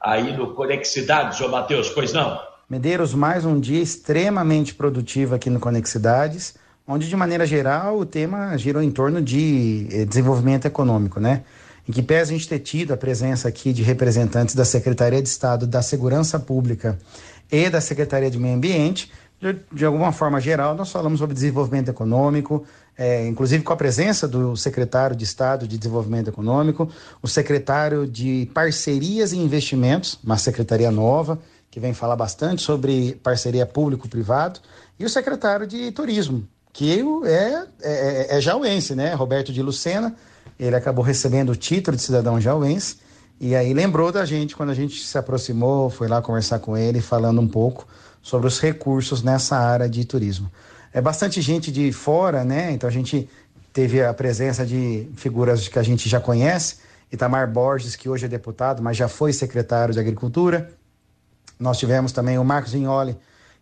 [0.00, 1.88] aí no Conexidades, João Matheus?
[1.90, 2.40] Pois não?
[2.68, 6.54] Medeiros, mais um dia extremamente produtivo aqui no Conexidades,
[6.86, 11.42] onde de maneira geral o tema girou em torno de eh, desenvolvimento econômico, né?
[11.88, 15.28] em que pese a gente ter tido a presença aqui de representantes da Secretaria de
[15.28, 16.96] Estado da Segurança Pública
[17.50, 21.88] e da Secretaria de Meio Ambiente, de, de alguma forma geral, nós falamos sobre desenvolvimento
[21.88, 22.64] econômico,
[22.96, 26.90] é, inclusive com a presença do secretário de Estado de Desenvolvimento Econômico,
[27.22, 31.38] o secretário de Parcerias e Investimentos, uma secretaria nova,
[31.70, 34.60] que vem falar bastante sobre parceria público-privado,
[34.98, 39.14] e o secretário de Turismo, que é, é, é jauense, né?
[39.14, 40.14] Roberto de Lucena,
[40.58, 42.96] ele acabou recebendo o título de cidadão jauense
[43.40, 47.00] e aí lembrou da gente quando a gente se aproximou, foi lá conversar com ele,
[47.00, 47.88] falando um pouco
[48.20, 50.52] sobre os recursos nessa área de turismo.
[50.92, 52.72] É bastante gente de fora, né?
[52.72, 53.28] Então a gente
[53.72, 56.76] teve a presença de figuras que a gente já conhece,
[57.12, 60.70] Itamar Borges, que hoje é deputado, mas já foi secretário de Agricultura.
[61.58, 63.16] Nós tivemos também o Marcos Vignoli,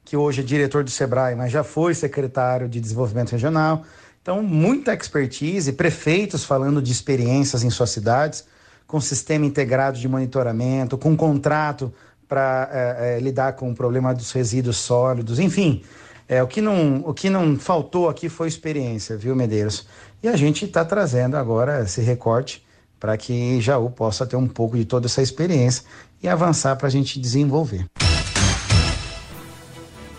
[0.05, 3.83] que hoje é diretor do SEBRAE, mas já foi secretário de Desenvolvimento Regional.
[4.23, 8.45] Então, muita expertise, prefeitos falando de experiências em suas cidades,
[8.87, 11.93] com sistema integrado de monitoramento, com contrato
[12.27, 15.83] para é, é, lidar com o problema dos resíduos sólidos, enfim.
[16.29, 19.87] É, o, que não, o que não faltou aqui foi experiência, viu, Medeiros?
[20.23, 22.63] E a gente está trazendo agora esse recorte
[23.01, 25.85] para que Jaú possa ter um pouco de toda essa experiência
[26.23, 27.87] e avançar para a gente desenvolver.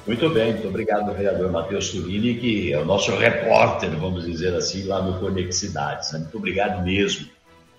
[0.07, 4.85] Muito bem, muito obrigado, vereador Matheus Turini, que é o nosso repórter, vamos dizer assim,
[4.85, 6.11] lá no Conexidades.
[6.13, 6.19] Né?
[6.19, 7.27] Muito obrigado mesmo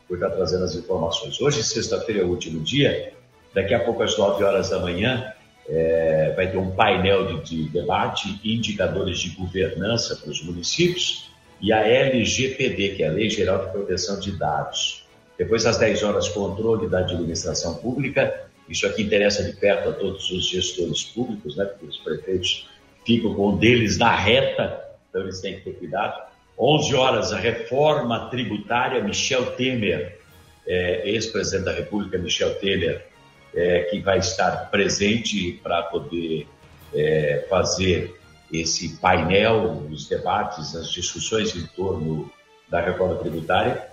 [0.07, 1.41] por estar trazendo as informações.
[1.41, 3.13] Hoje, sexta-feira, é o último dia.
[3.53, 5.33] Daqui a pouco, às 9 horas da manhã,
[5.71, 11.31] é, vai ter um painel de, de debate, indicadores de governança para os municípios
[11.61, 15.07] e a LGPD, que é a Lei Geral de Proteção de Dados.
[15.39, 20.31] Depois, às 10 horas, controle da administração pública isso aqui interessa de perto a todos
[20.31, 21.65] os gestores públicos, né?
[21.65, 22.69] Porque os prefeitos
[23.05, 26.31] ficam com um deles na reta, então eles têm que ter cuidado.
[26.57, 30.21] 11 horas, a reforma tributária, Michel Temer,
[30.65, 33.09] é, ex-presidente da República, Michel Temer,
[33.55, 36.47] é, que vai estar presente para poder
[36.95, 38.19] é, fazer
[38.53, 42.31] esse painel, os debates, as discussões em torno
[42.69, 43.89] da reforma tributária.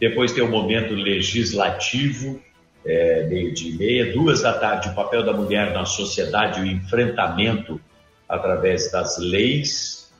[0.00, 2.40] Depois tem o momento legislativo,
[2.84, 4.12] é, meio dia e meia.
[4.12, 7.80] Duas da tarde, o papel da mulher na sociedade, o enfrentamento
[8.28, 10.10] através das leis.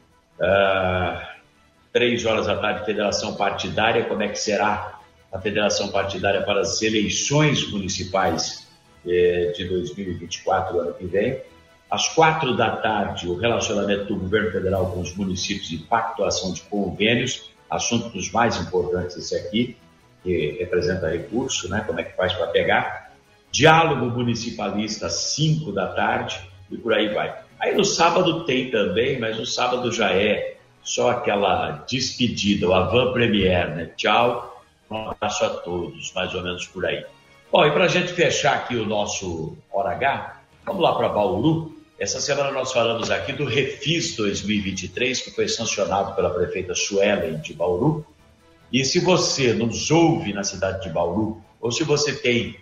[0.40, 1.37] Ah,
[1.92, 5.00] três horas da tarde, federação partidária, como é que será
[5.33, 8.69] a federação partidária para as eleições municipais
[9.05, 11.41] de 2024, ano que vem.
[11.91, 16.63] Às quatro da tarde, o relacionamento do governo federal com os municípios e pactuação de
[16.63, 19.77] convênios, assunto dos mais importantes esse aqui,
[20.23, 21.83] que representa recurso, né?
[21.87, 23.13] como é que faz para pegar.
[23.51, 27.35] Diálogo municipalista às cinco da tarde e por aí vai.
[27.59, 33.13] Aí no sábado tem também, mas o sábado já é só aquela despedida, o avant
[33.13, 33.91] première, né?
[33.97, 37.05] Tchau, um abraço a todos, mais ou menos por aí.
[37.53, 41.75] Bom, e para a gente fechar aqui o nosso Hora H, vamos lá para Bauru.
[41.99, 47.53] Essa semana nós falamos aqui do Refis 2023, que foi sancionado pela prefeita Suelen de
[47.53, 48.07] Bauru.
[48.73, 52.55] E se você nos ouve na cidade de Bauru, ou se você tem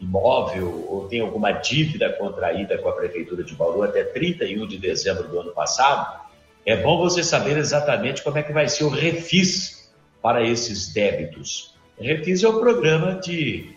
[0.00, 5.22] imóvel ou tem alguma dívida contraída com a prefeitura de Bauru até 31 de dezembro
[5.28, 6.20] do ano passado,
[6.66, 9.88] é bom você saber exatamente como é que vai ser o refis
[10.20, 11.76] para esses débitos.
[11.96, 13.70] Refis é o programa de,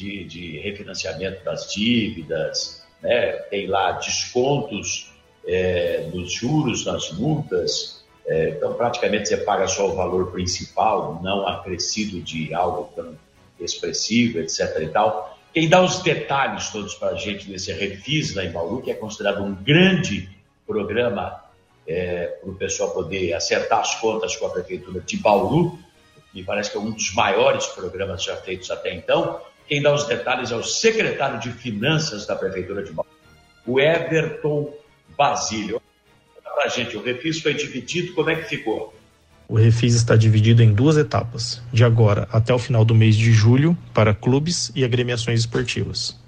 [0.00, 3.32] de, de refinanciamento das dívidas, né?
[3.50, 5.12] tem lá descontos
[5.46, 11.46] é, nos juros, nas multas, é, então praticamente você paga só o valor principal, não
[11.46, 13.14] acrescido de algo tão
[13.58, 14.60] expressivo, etc.
[14.80, 15.38] e tal.
[15.52, 18.94] Quem dá os detalhes todos para a gente desse refis lá em Bauru, que é
[18.94, 20.30] considerado um grande
[20.66, 21.42] programa
[21.86, 25.78] é, para o pessoal poder acertar as contas com a Prefeitura de Bauru,
[26.32, 29.40] me parece que é um dos maiores programas já feitos até então.
[29.70, 33.08] Quem dá os detalhes é o secretário de Finanças da Prefeitura de Bauru,
[33.64, 34.74] o Everton
[35.16, 35.80] Basílio.
[36.42, 38.92] Para a gente, o refis foi dividido, como é que ficou?
[39.46, 43.30] O refis está dividido em duas etapas, de agora até o final do mês de
[43.30, 46.18] julho, para clubes e agremiações esportivas.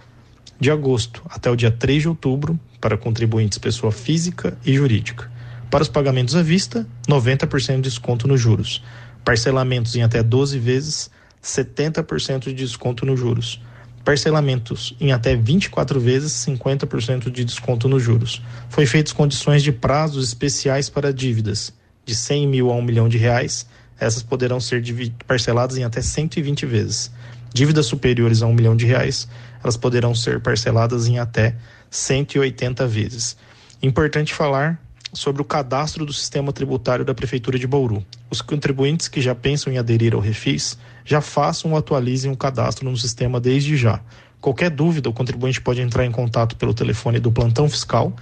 [0.61, 5.29] De agosto até o dia 3 de outubro, para contribuintes pessoa física e jurídica.
[5.69, 8.85] Para os pagamentos à vista, 90% de desconto nos juros.
[9.25, 11.11] Parcelamentos em até 12 vezes,
[11.43, 13.61] 70% de desconto nos juros.
[14.05, 18.43] Parcelamentos em até 24 vezes, 50% de desconto nos juros.
[18.69, 21.73] Foi feitas condições de prazos especiais para dívidas
[22.05, 23.67] de 100 mil a 1 milhão de reais.
[23.99, 24.83] Essas poderão ser
[25.27, 27.13] parceladas em até 120 vezes.
[27.55, 29.29] Dívidas superiores a 1 milhão de reais,
[29.63, 31.55] elas poderão ser parceladas em até
[31.91, 33.37] 180 vezes.
[33.83, 34.81] Importante falar
[35.13, 38.05] sobre o cadastro do sistema tributário da Prefeitura de Bauru.
[38.31, 42.89] Os contribuintes que já pensam em aderir ao Refis já façam ou atualizem o cadastro
[42.89, 44.01] no sistema desde já.
[44.41, 48.13] Qualquer dúvida, o contribuinte pode entrar em contato pelo telefone do plantão fiscal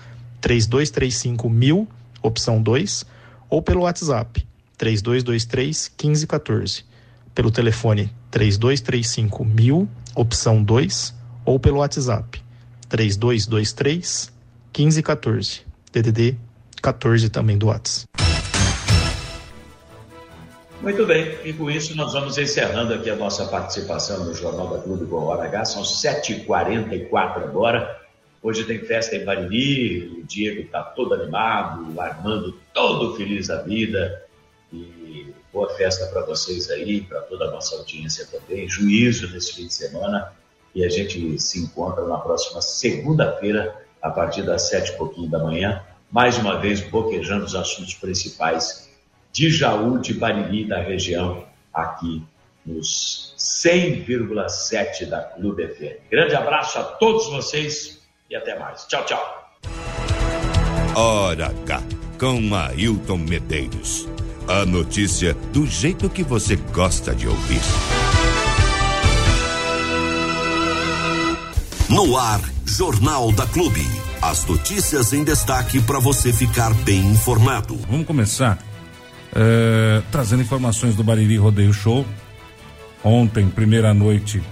[0.40, 1.88] 3235 mil,
[2.22, 3.04] opção 2,
[3.48, 6.84] ou pelo WhatsApp 3223 1514.
[7.34, 12.42] Pelo telefone 3235 mil, opção 2, ou pelo WhatsApp
[12.88, 14.32] 3223
[14.76, 15.62] 1514.
[15.92, 16.36] DDD
[16.80, 18.08] 14 também do WhatsApp.
[20.82, 24.82] Muito bem, e com isso nós vamos encerrando aqui a nossa participação no Jornal da
[24.82, 25.66] Clube com Hora H.
[25.66, 28.00] São 7h44 agora.
[28.42, 33.60] Hoje tem festa em Bariri, o Diego está todo animado, o Armando todo feliz da
[33.60, 34.24] vida.
[34.72, 38.66] E boa festa para vocês aí, para toda a nossa audiência também.
[38.66, 40.32] Juízo nesse fim de semana.
[40.74, 45.40] E a gente se encontra na próxima segunda-feira, a partir das sete e pouquinho da
[45.40, 48.88] manhã, mais uma vez boquejando os assuntos principais
[49.32, 52.22] de Jaú, de Bariri, da região, aqui
[52.66, 56.10] nos 100,7 da Clube FM.
[56.10, 58.84] Grande abraço a todos vocês e até mais.
[58.86, 59.52] Tchau, tchau.
[60.94, 61.82] Hora H,
[62.18, 64.08] com Ailton Medeiros.
[64.48, 67.60] A notícia do jeito que você gosta de ouvir.
[71.88, 73.99] No ar, Jornal da Clube.
[74.22, 77.74] As notícias em destaque para você ficar bem informado.
[77.88, 78.58] Vamos começar
[79.34, 82.04] é, trazendo informações do Bariri Rodeio Show.
[83.02, 84.42] Ontem, primeira noite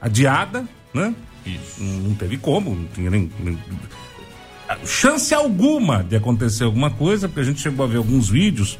[0.00, 1.14] adiada, né?
[1.44, 1.82] Isso.
[1.82, 3.58] Não teve como, não tinha nem, nem,
[4.86, 8.78] chance alguma de acontecer alguma coisa, porque a gente chegou a ver alguns vídeos.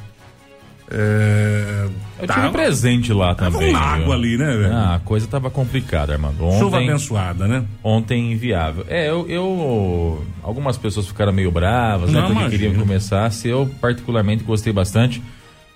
[0.90, 1.88] É,
[2.20, 3.72] eu tive um presente lá também.
[3.72, 4.72] Tava água ali, né, velho?
[4.74, 6.44] Ah, a coisa tava complicada, Armando.
[6.44, 7.64] Ontem, Chuva abençoada, né?
[7.82, 8.84] Ontem inviável.
[8.88, 12.20] É, eu, eu, Algumas pessoas ficaram meio bravas, né?
[12.20, 12.62] Não, Porque imagino.
[12.62, 13.30] queriam começar.
[13.32, 15.22] Se eu, particularmente, gostei bastante.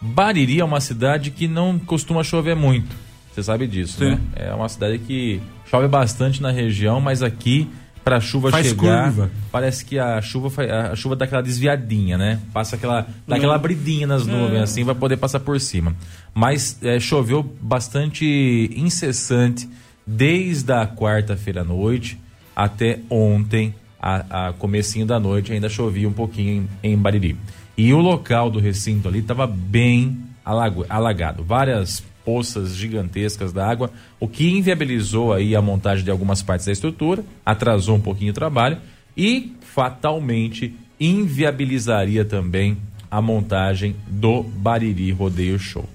[0.01, 2.95] Bariri é uma cidade que não costuma chover muito.
[3.33, 4.11] Você sabe disso, Sim.
[4.11, 4.21] né?
[4.37, 5.41] É uma cidade que
[5.71, 7.69] chove bastante na região, mas aqui
[8.09, 9.05] para a chuva Faz chegar.
[9.13, 9.31] curva.
[9.53, 10.51] Parece que a chuva
[10.93, 12.41] a chuva dá aquela desviadinha, né?
[12.53, 15.95] Passa aquela dá aquela abridinha nas nuvens assim, vai poder passar por cima.
[16.35, 19.69] Mas é, choveu bastante incessante
[20.07, 22.19] desde a quarta-feira à noite
[22.57, 27.37] até ontem, a, a comecinho da noite ainda chovia um pouquinho em, em Bariri.
[27.77, 34.29] E o local do recinto ali estava bem alago- alagado, várias poças gigantescas d'água, o
[34.29, 38.77] que inviabilizou aí a montagem de algumas partes da estrutura, atrasou um pouquinho o trabalho
[39.17, 42.77] e fatalmente inviabilizaria também
[43.11, 45.89] a montagem do Bariri Rodeio Show.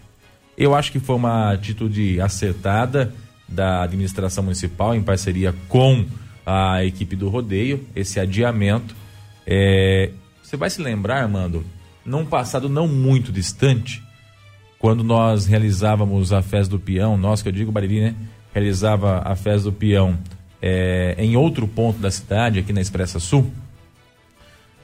[0.57, 3.13] Eu acho que foi uma atitude acertada
[3.47, 6.03] da administração municipal em parceria com
[6.43, 8.95] a equipe do rodeio, esse adiamento.
[9.45, 10.09] É,
[10.41, 11.63] você vai se lembrar, Armando,
[12.03, 14.02] num passado não muito distante,
[14.83, 18.15] quando nós realizávamos a festa do peão, nós que eu digo Bariri, né?
[18.53, 20.19] Realizava a festa do peão
[20.61, 23.49] é, em outro ponto da cidade, aqui na Expressa Sul.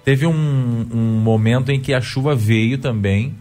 [0.05, 3.35] Teve um, um momento em que a chuva veio também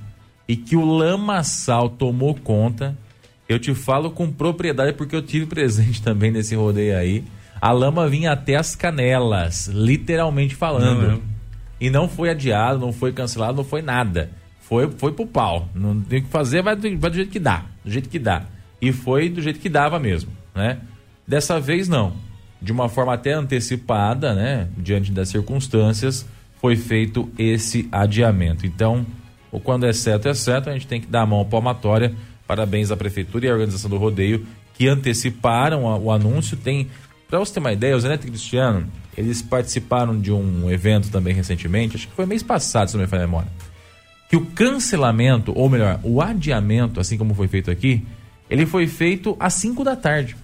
[0.48, 2.98] e que o lamaçal tomou conta.
[3.48, 7.22] Eu te falo com propriedade porque eu tive presente também nesse rodeio aí.
[7.60, 11.06] A lama vinha até as canelas, literalmente falando.
[11.06, 11.20] Não, é.
[11.80, 14.32] E não foi adiado, não foi cancelado, não foi nada.
[14.68, 15.66] Foi, foi pro pau.
[15.74, 17.64] Não tem o que fazer, vai do, vai do jeito que dá.
[17.82, 18.44] Do jeito que dá.
[18.82, 20.78] E foi do jeito que dava mesmo, né?
[21.26, 22.12] Dessa vez não.
[22.60, 24.68] De uma forma até antecipada, né?
[24.76, 26.26] Diante das circunstâncias,
[26.60, 28.66] foi feito esse adiamento.
[28.66, 29.06] Então,
[29.50, 30.68] o quando é certo, é certo.
[30.68, 32.14] A gente tem que dar a mão palmatória.
[32.46, 36.58] Parabéns à Prefeitura e à organização do rodeio que anteciparam o anúncio.
[36.58, 36.88] Tem,
[37.26, 41.34] para você ter uma ideia, o Zeneto e Cristiano, eles participaram de um evento também
[41.34, 43.50] recentemente, acho que foi mês passado, se não me falha a memória
[44.28, 48.04] que o cancelamento, ou melhor, o adiamento, assim como foi feito aqui,
[48.50, 50.36] ele foi feito às 5 da tarde.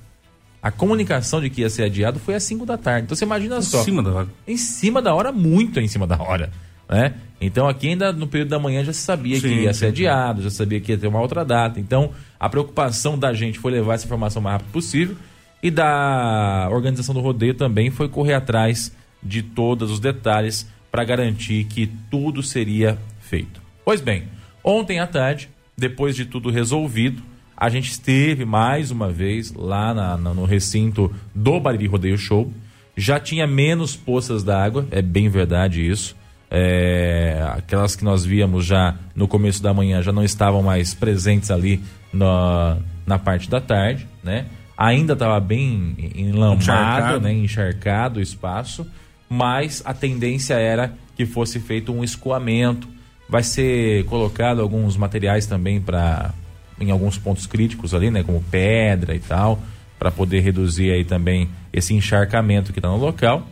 [0.63, 3.05] A comunicação de que ia ser adiado foi às 5 da tarde.
[3.05, 3.83] Então você imagina só.
[3.83, 4.29] Em cima da hora.
[4.49, 6.51] Em cima da hora, muito em cima da hora.
[6.89, 7.15] Né?
[7.41, 9.87] Então aqui ainda no período da manhã já se sabia que Sim, ia sim, ser
[9.87, 11.79] adiado, já sabia que ia ter uma outra data.
[11.79, 12.11] Então
[12.41, 15.17] a preocupação da gente foi levar essa informação o mais rápido possível
[15.63, 21.65] e da organização do rodeio também foi correr atrás de todos os detalhes para garantir
[21.65, 23.64] que tudo seria feito.
[23.85, 24.25] Pois bem,
[24.63, 27.23] ontem à tarde, depois de tudo resolvido,
[27.57, 32.53] a gente esteve mais uma vez lá na- na- no recinto do Bariri Rodeio Show.
[32.97, 36.17] Já tinha menos poças d'água, é bem verdade isso.
[36.51, 41.51] É, aquelas que nós víamos já no começo da manhã já não estavam mais presentes
[41.51, 41.83] ali
[42.13, 44.47] na, na parte da tarde, né?
[44.77, 47.21] Ainda estava bem enlamado, Encharcado.
[47.21, 47.33] né?
[47.33, 48.87] encharcado o espaço,
[49.29, 52.89] mas a tendência era que fosse feito um escoamento.
[53.29, 56.33] Vai ser colocado alguns materiais também para
[56.81, 59.61] em alguns pontos críticos ali, né, como pedra e tal,
[59.99, 63.47] para poder reduzir aí também esse encharcamento que está no local.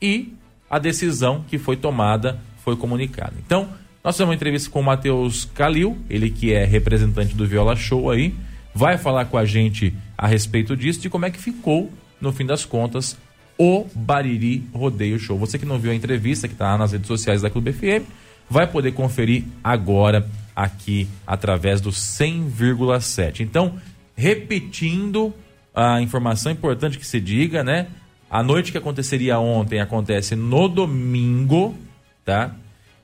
[0.00, 0.34] E
[0.68, 3.32] a decisão que foi tomada foi comunicada.
[3.44, 3.68] Então,
[4.04, 8.10] nós fizemos uma entrevista com o Matheus Calil, ele que é representante do Viola Show
[8.10, 8.34] aí,
[8.74, 12.44] vai falar com a gente a respeito disso, de como é que ficou, no fim
[12.44, 13.16] das contas,
[13.58, 15.38] o Bariri Rodeio Show.
[15.38, 18.06] Você que não viu a entrevista, que está nas redes sociais da Clube FM,
[18.48, 23.40] vai poder conferir agora aqui através do 100,7.
[23.40, 23.74] Então,
[24.16, 25.32] repetindo
[25.74, 27.86] a informação importante que se diga, né?
[28.30, 31.74] A noite que aconteceria ontem acontece no domingo,
[32.24, 32.54] tá?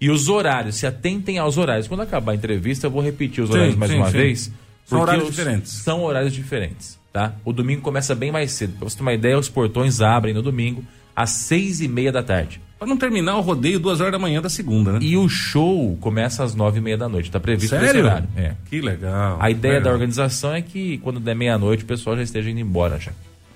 [0.00, 1.86] E os horários, se atentem aos horários.
[1.86, 4.12] Quando acabar a entrevista, eu vou repetir os Sim, horários mais sim, uma sim.
[4.12, 4.52] vez.
[4.84, 5.72] São horários os- diferentes.
[5.72, 7.34] São horários diferentes, tá?
[7.44, 8.72] O domingo começa bem mais cedo.
[8.78, 10.84] Pra você ter uma ideia, os portões abrem no domingo
[11.14, 12.60] às seis e meia da tarde.
[12.82, 14.98] Pra não terminar o rodeio duas horas da manhã da segunda, né?
[15.00, 17.30] E o show começa às nove e meia da noite.
[17.30, 18.04] Tá previsto Sério?
[18.04, 18.28] horário.
[18.36, 18.54] É.
[18.68, 19.36] Que legal.
[19.40, 19.84] A ideia legal.
[19.90, 23.12] da organização é que quando der meia-noite o pessoal já esteja indo embora já.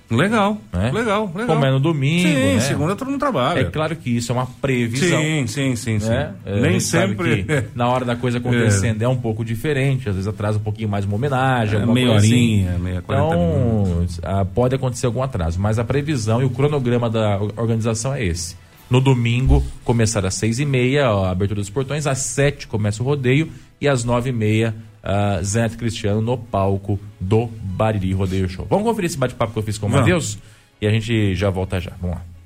[0.09, 0.89] Legal, Né?
[0.93, 1.47] legal, legal.
[1.53, 2.59] Como é no domingo, Sim, né?
[2.61, 3.59] segunda todo mundo trabalha.
[3.59, 5.19] É claro que isso é uma previsão.
[5.19, 6.07] Sim, sim, sim, sim.
[6.07, 6.31] né?
[6.45, 7.45] É, a Nem sempre.
[7.75, 9.07] na hora da coisa acontecendo é.
[9.09, 12.25] um pouco diferente, às vezes atrasa um pouquinho mais uma homenagem, É, alguma meia coisa
[12.25, 12.79] horinha, assim.
[12.81, 17.37] meia, 40 Então, ah, pode acontecer algum atraso, mas a previsão e o cronograma da
[17.57, 18.55] organização é esse.
[18.89, 23.05] No domingo, começar às seis e meia, a abertura dos portões, às sete começa o
[23.05, 24.73] rodeio e às nove e meia,
[25.03, 28.65] uh, Cristiano no palco do Bariri Rodeio Show.
[28.69, 29.89] Vamos conferir esse bate-papo que eu fiz com o.
[29.89, 30.37] Matheus
[30.81, 31.91] e a gente já volta já.
[31.99, 32.36] Vamos lá.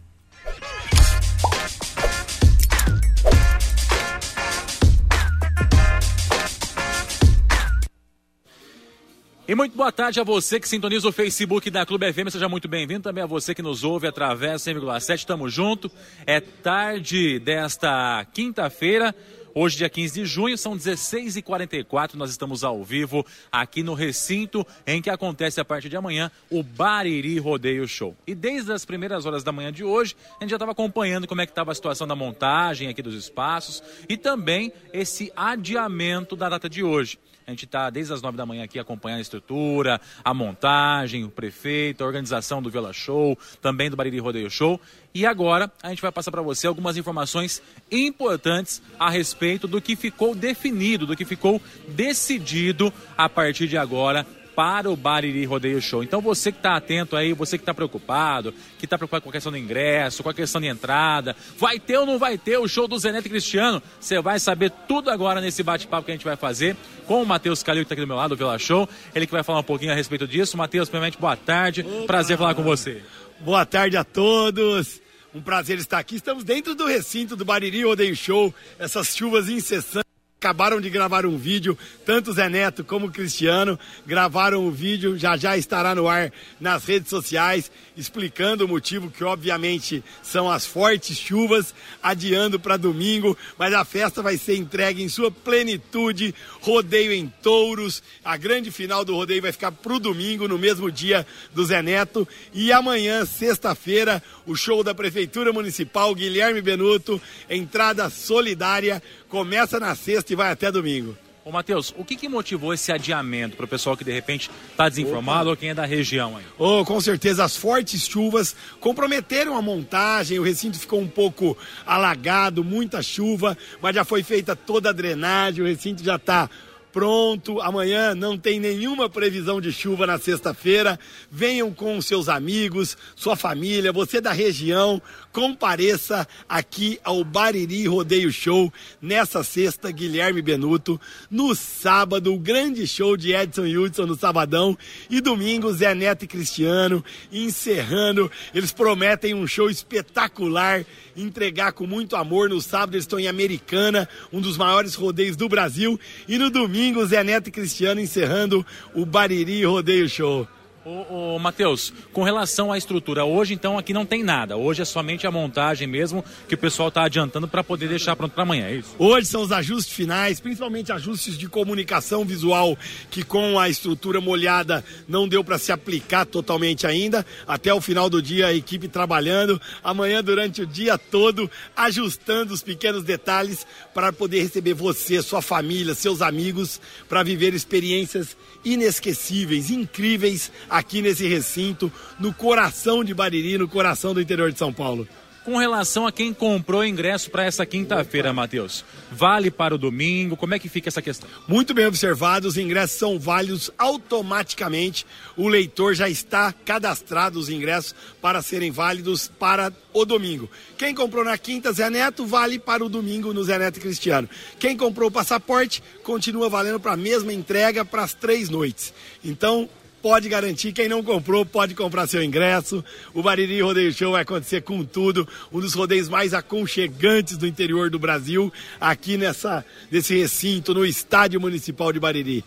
[9.48, 12.68] E muito boa tarde a você que sintoniza o Facebook da Clube FM, seja muito
[12.68, 13.02] bem-vindo.
[13.02, 15.92] Também a você que nos ouve através do 100,7, tamo junto.
[16.28, 19.16] É tarde desta quinta-feira,
[19.54, 22.14] Hoje, dia 15 de junho, são 16h44.
[22.14, 26.64] Nós estamos ao vivo aqui no recinto em que acontece a partir de amanhã o
[26.64, 28.16] Bariri Rodeio Show.
[28.26, 31.42] E desde as primeiras horas da manhã de hoje, a gente já estava acompanhando como
[31.42, 36.48] é que estava a situação da montagem aqui dos espaços e também esse adiamento da
[36.48, 37.20] data de hoje.
[37.46, 41.30] A gente está desde as nove da manhã aqui acompanhando a estrutura, a montagem, o
[41.30, 44.80] prefeito, a organização do Vila Show, também do Bariri Rodeio Show.
[45.14, 47.62] E agora a gente vai passar para você algumas informações
[47.92, 54.26] importantes a respeito do que ficou definido, do que ficou decidido a partir de agora
[54.56, 56.04] para o Bariri Rodeio Show.
[56.04, 59.34] Então você que está atento aí, você que está preocupado, que está preocupado com a
[59.34, 62.68] questão do ingresso, com a questão de entrada, vai ter ou não vai ter o
[62.68, 63.82] show do Zenete Cristiano?
[64.00, 66.76] Você vai saber tudo agora nesse bate-papo que a gente vai fazer
[67.08, 68.88] com o Matheus Calil, que está aqui do meu lado, do Vila Show.
[69.14, 70.58] Ele que vai falar um pouquinho a respeito disso.
[70.58, 71.82] Matheus, primeiramente, boa tarde.
[71.82, 72.08] Opa.
[72.08, 73.02] Prazer falar com você.
[73.40, 75.02] Boa tarde a todos.
[75.34, 76.16] Um prazer estar aqui.
[76.16, 78.54] Estamos dentro do recinto do Bariri Rodeio Show.
[78.78, 80.11] Essas chuvas incessantes
[80.42, 85.56] acabaram de gravar um vídeo, tanto Zé Neto como Cristiano gravaram o vídeo, já já
[85.56, 91.76] estará no ar nas redes sociais, explicando o motivo que obviamente são as fortes chuvas,
[92.02, 98.02] adiando para domingo, mas a festa vai ser entregue em sua plenitude, rodeio em touros,
[98.26, 101.24] a grande final do rodeio vai ficar para o domingo, no mesmo dia
[101.54, 109.04] do Zé Neto, e amanhã, sexta-feira, o show da Prefeitura Municipal, Guilherme Benuto, entrada solidária,
[109.30, 111.18] começa na sexta e vai até domingo.
[111.44, 114.88] Ô, Matheus, o que, que motivou esse adiamento para o pessoal que de repente está
[114.88, 115.50] desinformado Opa.
[115.50, 116.44] ou quem é da região aí?
[116.58, 122.64] Oh, com certeza, as fortes chuvas comprometeram a montagem, o recinto ficou um pouco alagado,
[122.64, 126.48] muita chuva, mas já foi feita toda a drenagem, o recinto já está
[126.92, 127.62] pronto.
[127.62, 131.00] Amanhã não tem nenhuma previsão de chuva na sexta-feira.
[131.32, 138.72] Venham com seus amigos, sua família, você da região, compareça aqui ao Bariri Rodeio Show
[139.02, 141.00] nessa sexta, Guilherme Benuto.
[141.30, 144.78] No sábado, o grande show de Edson Hudson no sabadão.
[145.10, 148.30] E domingo, Zé Neto e Cristiano encerrando.
[148.54, 150.86] Eles prometem um show espetacular,
[151.16, 152.50] entregar com muito amor.
[152.50, 156.00] No sábado, eles estão em Americana, um dos maiores rodeios do Brasil.
[156.28, 158.66] E no domingo, Zé Neto e Cristiano encerrando
[158.96, 160.48] o Bariri Rodeio Show.
[160.84, 164.58] Ô, ô Matheus, com relação à estrutura, hoje então aqui não tem nada.
[164.58, 168.32] Hoje é somente a montagem mesmo que o pessoal está adiantando para poder deixar pronto
[168.32, 168.96] para amanhã, é isso?
[168.98, 172.76] Hoje são os ajustes finais, principalmente ajustes de comunicação visual,
[173.12, 177.24] que com a estrutura molhada não deu para se aplicar totalmente ainda.
[177.48, 182.64] Até o final do dia a equipe trabalhando, amanhã durante o dia todo ajustando os
[182.64, 190.52] pequenos detalhes para poder receber você, sua família, seus amigos, para viver experiências inesquecíveis, incríveis
[190.70, 195.08] aqui nesse recinto, no coração de Bariri, no coração do interior de São Paulo.
[195.44, 200.38] Com relação a quem comprou ingresso para essa quinta-feira, Matheus, vale para o domingo?
[200.38, 201.28] Como é que fica essa questão?
[201.48, 205.04] Muito bem observado, os ingressos são válidos automaticamente.
[205.36, 210.48] O leitor já está cadastrado os ingressos para serem válidos para o domingo.
[210.78, 214.30] Quem comprou na quinta Zé Neto vale para o domingo no Zé Neto Cristiano.
[214.60, 218.94] Quem comprou o passaporte continua valendo para a mesma entrega para as três noites.
[219.26, 219.68] Então,
[220.02, 220.72] pode garantir.
[220.72, 222.84] Quem não comprou, pode comprar seu ingresso.
[223.14, 225.28] O Bariri Rodeio Show vai acontecer com tudo.
[225.52, 231.40] Um dos rodeios mais aconchegantes do interior do Brasil, aqui nessa, nesse recinto, no Estádio
[231.40, 232.44] Municipal de Bariri.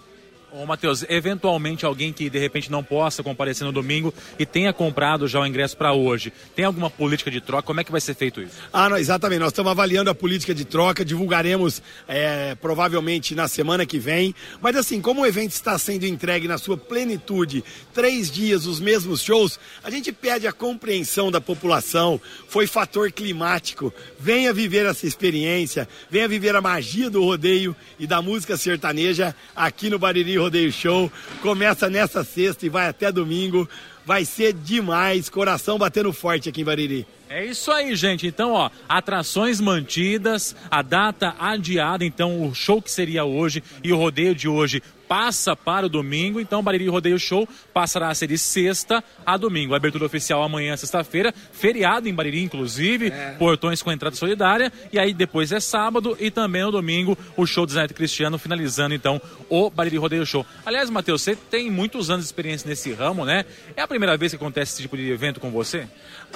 [0.57, 5.27] Ô, Matheus, eventualmente alguém que de repente não possa comparecer no domingo e tenha comprado
[5.27, 7.65] já o ingresso para hoje, tem alguma política de troca?
[7.65, 8.55] Como é que vai ser feito isso?
[8.73, 9.41] Ah, não, exatamente.
[9.41, 14.33] Nós estamos avaliando a política de troca, divulgaremos é, provavelmente na semana que vem.
[14.63, 19.23] Mas assim, como o evento está sendo entregue na sua plenitude, três dias, os mesmos
[19.23, 22.21] shows, a gente pede a compreensão da população.
[22.47, 23.93] Foi fator climático.
[24.21, 29.91] Venha viver essa experiência, venha viver a magia do rodeio e da música sertaneja aqui
[29.91, 31.11] no Bariri Rodeio Show.
[31.41, 33.69] Começa nessa sexta e vai até domingo.
[34.07, 37.07] Vai ser demais, coração batendo forte aqui em Bariri.
[37.29, 38.27] É isso aí, gente.
[38.27, 43.97] Então, ó, atrações mantidas, a data adiada, então o show que seria hoje e o
[43.97, 48.29] rodeio de hoje passa para o domingo, então o Bariri Rodeio Show passará a ser
[48.29, 49.75] de sexta a domingo.
[49.75, 53.37] A abertura oficial amanhã, sexta-feira, feriado em Bariri, inclusive, é.
[53.39, 57.67] portões com entrada solidária, e aí depois é sábado e também no domingo o show
[57.67, 60.45] do Zé Cristiano, finalizando então o Bariri Rodeio Show.
[60.65, 63.45] Aliás, Matheus, você tem muitos anos de experiência nesse ramo, né?
[63.77, 65.87] É a primeira vez que acontece esse tipo de evento com você?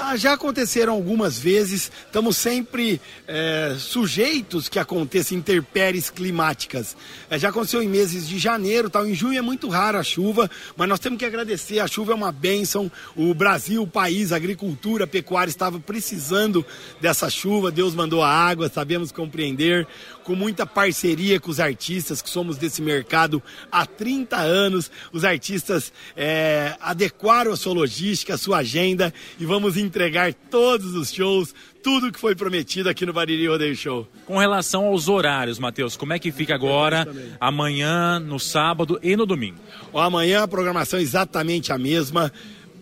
[0.01, 6.97] Ah, já aconteceram algumas vezes, estamos sempre é, sujeitos que aconteçam intempéries climáticas.
[7.29, 9.05] É, já aconteceu em meses de janeiro tal.
[9.05, 11.81] Em junho é muito raro a chuva, mas nós temos que agradecer.
[11.81, 12.91] A chuva é uma bênção.
[13.17, 16.65] O Brasil, o país, a agricultura, a pecuária estava precisando
[17.01, 17.73] dessa chuva.
[17.73, 19.85] Deus mandou a água, sabemos compreender.
[20.29, 24.91] Com muita parceria com os artistas, que somos desse mercado há 30 anos.
[25.11, 29.11] Os artistas é, adequaram a sua logística, a sua agenda
[29.41, 34.07] e vamos entregar todos os shows, tudo que foi prometido aqui no Bariri Rodeio Show.
[34.27, 37.09] Com relação aos horários, Matheus, como é que fica agora,
[37.41, 39.59] amanhã, no sábado e no domingo?
[39.95, 42.31] Amanhã a programação é exatamente a mesma.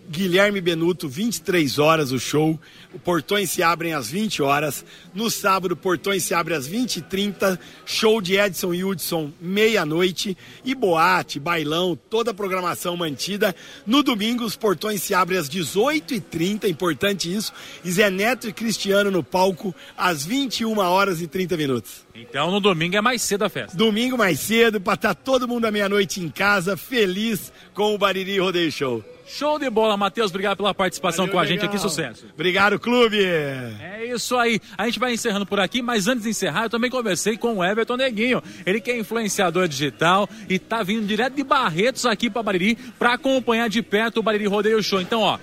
[0.09, 2.59] Guilherme Benuto, 23 horas o show.
[2.93, 4.85] O Portões se abrem às 20 horas.
[5.13, 10.37] No sábado, Portões se abre às 20 e 30 Show de Edson e Hudson, meia-noite.
[10.63, 13.53] E boate, bailão, toda a programação mantida.
[13.85, 17.51] No domingo, os Portões se abrem às 18 e 30 importante isso.
[17.83, 22.07] E Zé Neto e Cristiano no palco às 21 horas e 30 minutos.
[22.15, 23.75] Então no domingo é mais cedo a festa.
[23.75, 28.39] Domingo mais cedo, para estar todo mundo à meia-noite em casa, feliz com o Bariri
[28.39, 29.16] Rodeio Show.
[29.27, 30.31] Show de bola, Matheus.
[30.31, 31.57] Obrigado pela participação Valeu, com a legal.
[31.57, 31.77] gente aqui.
[31.77, 32.25] Sucesso.
[32.33, 33.23] Obrigado, clube.
[33.23, 34.59] É isso aí.
[34.77, 37.63] A gente vai encerrando por aqui, mas antes de encerrar, eu também conversei com o
[37.63, 38.41] Everton Neguinho.
[38.65, 43.13] Ele que é influenciador digital e tá vindo direto de Barretos aqui para Bariri para
[43.13, 45.01] acompanhar de perto o Bariri Rodeio Show.
[45.01, 45.37] Então, ó,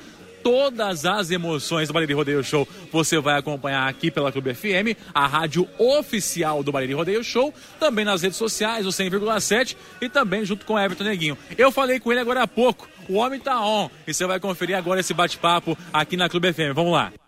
[0.44, 5.26] todas as emoções do Bariri Rodeio Show você vai acompanhar aqui pela Clube FM, a
[5.26, 10.66] rádio oficial do Bariri Rodeio Show, também nas redes sociais, o 100,7 e também junto
[10.66, 11.38] com Everton Neguinho.
[11.56, 14.76] Eu falei com ele agora há pouco, o homem tá on e você vai conferir
[14.76, 16.74] agora esse bate-papo aqui na Clube FM.
[16.74, 17.23] Vamos lá.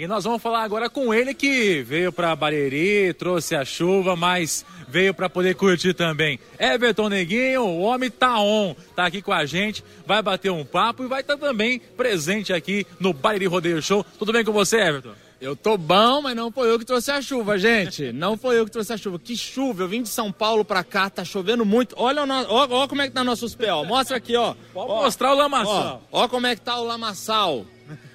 [0.00, 4.64] E nós vamos falar agora com ele que veio para Bariri, trouxe a chuva, mas
[4.88, 6.40] veio para poder curtir também.
[6.58, 11.04] Everton Neguinho, o homem tá on, tá aqui com a gente, vai bater um papo
[11.04, 14.02] e vai estar tá também presente aqui no Bariri Rodeio Show.
[14.18, 15.12] Tudo bem com você, Everton?
[15.38, 18.10] Eu tô bom, mas não foi eu que trouxe a chuva, gente.
[18.10, 19.18] Não foi eu que trouxe a chuva.
[19.18, 19.82] Que chuva!
[19.82, 21.94] Eu vim de São Paulo pra cá, tá chovendo muito.
[21.98, 22.34] Olha, no...
[22.48, 23.84] ó, ó como é que tá nossos pés, ó.
[23.84, 24.54] Mostra aqui, ó.
[24.72, 26.02] Pode ó, mostrar o lamaçal.
[26.10, 27.66] Ó, ó como é que tá o lamaçal.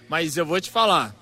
[0.10, 1.16] Mas eu vou te falar,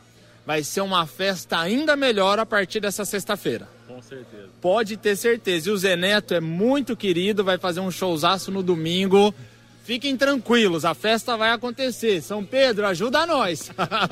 [0.46, 3.68] vai ser uma festa ainda melhor a partir dessa sexta-feira.
[3.88, 4.50] Com certeza.
[4.62, 5.70] Pode ter certeza.
[5.70, 9.34] E o Zé Neto é muito querido, vai fazer um showzaço no domingo.
[9.84, 12.22] Fiquem tranquilos, a festa vai acontecer.
[12.22, 13.70] São Pedro, ajuda nós.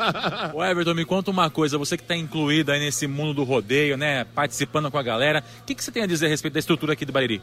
[0.54, 3.96] o Everton, me conta uma coisa, você que está incluído aí nesse mundo do rodeio,
[3.96, 6.60] né, participando com a galera, o que, que você tem a dizer a respeito da
[6.60, 7.42] estrutura aqui do Bariri?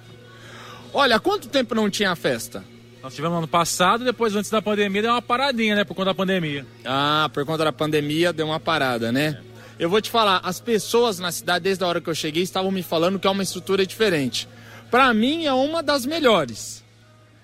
[0.92, 2.62] Olha, quanto tempo não tinha festa?
[3.02, 5.84] Nós tivemos no ano passado, depois antes da pandemia deu uma paradinha, né?
[5.84, 6.66] Por conta da pandemia.
[6.84, 9.38] Ah, por conta da pandemia deu uma parada, né?
[9.44, 9.48] É.
[9.78, 12.72] Eu vou te falar, as pessoas na cidade, desde a hora que eu cheguei, estavam
[12.72, 14.48] me falando que é uma estrutura diferente.
[14.90, 16.82] Para mim é uma das melhores.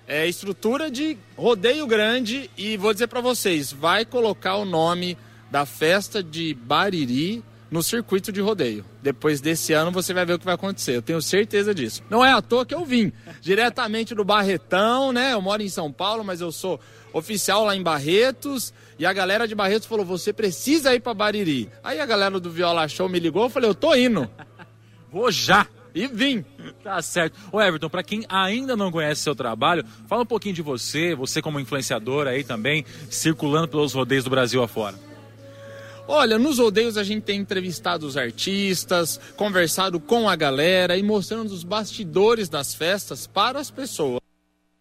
[0.05, 5.17] É estrutura de rodeio grande e vou dizer para vocês, vai colocar o nome
[5.49, 7.41] da festa de Bariri
[7.75, 8.85] no circuito de rodeio.
[9.03, 10.95] Depois desse ano você vai ver o que vai acontecer.
[10.95, 12.01] Eu tenho certeza disso.
[12.09, 13.11] Não é à toa que eu vim
[13.41, 15.33] diretamente do Barretão, né?
[15.33, 16.79] Eu moro em São Paulo, mas eu sou
[17.11, 18.73] oficial lá em Barretos.
[18.97, 21.69] E a galera de Barretos falou: "Você precisa ir para Bariri".
[21.83, 24.29] Aí a galera do Viola Show me ligou, eu falei: "Eu tô indo".
[25.11, 25.67] Vou já.
[25.93, 26.45] E vim.
[26.81, 27.37] Tá certo.
[27.51, 31.41] Ô Everton, para quem ainda não conhece seu trabalho, fala um pouquinho de você, você
[31.41, 35.04] como influenciador aí também, circulando pelos rodeios do Brasil afora.
[36.07, 41.51] Olha, nos rodeios a gente tem entrevistado os artistas, conversado com a galera e mostrando
[41.51, 44.21] os bastidores das festas para as pessoas.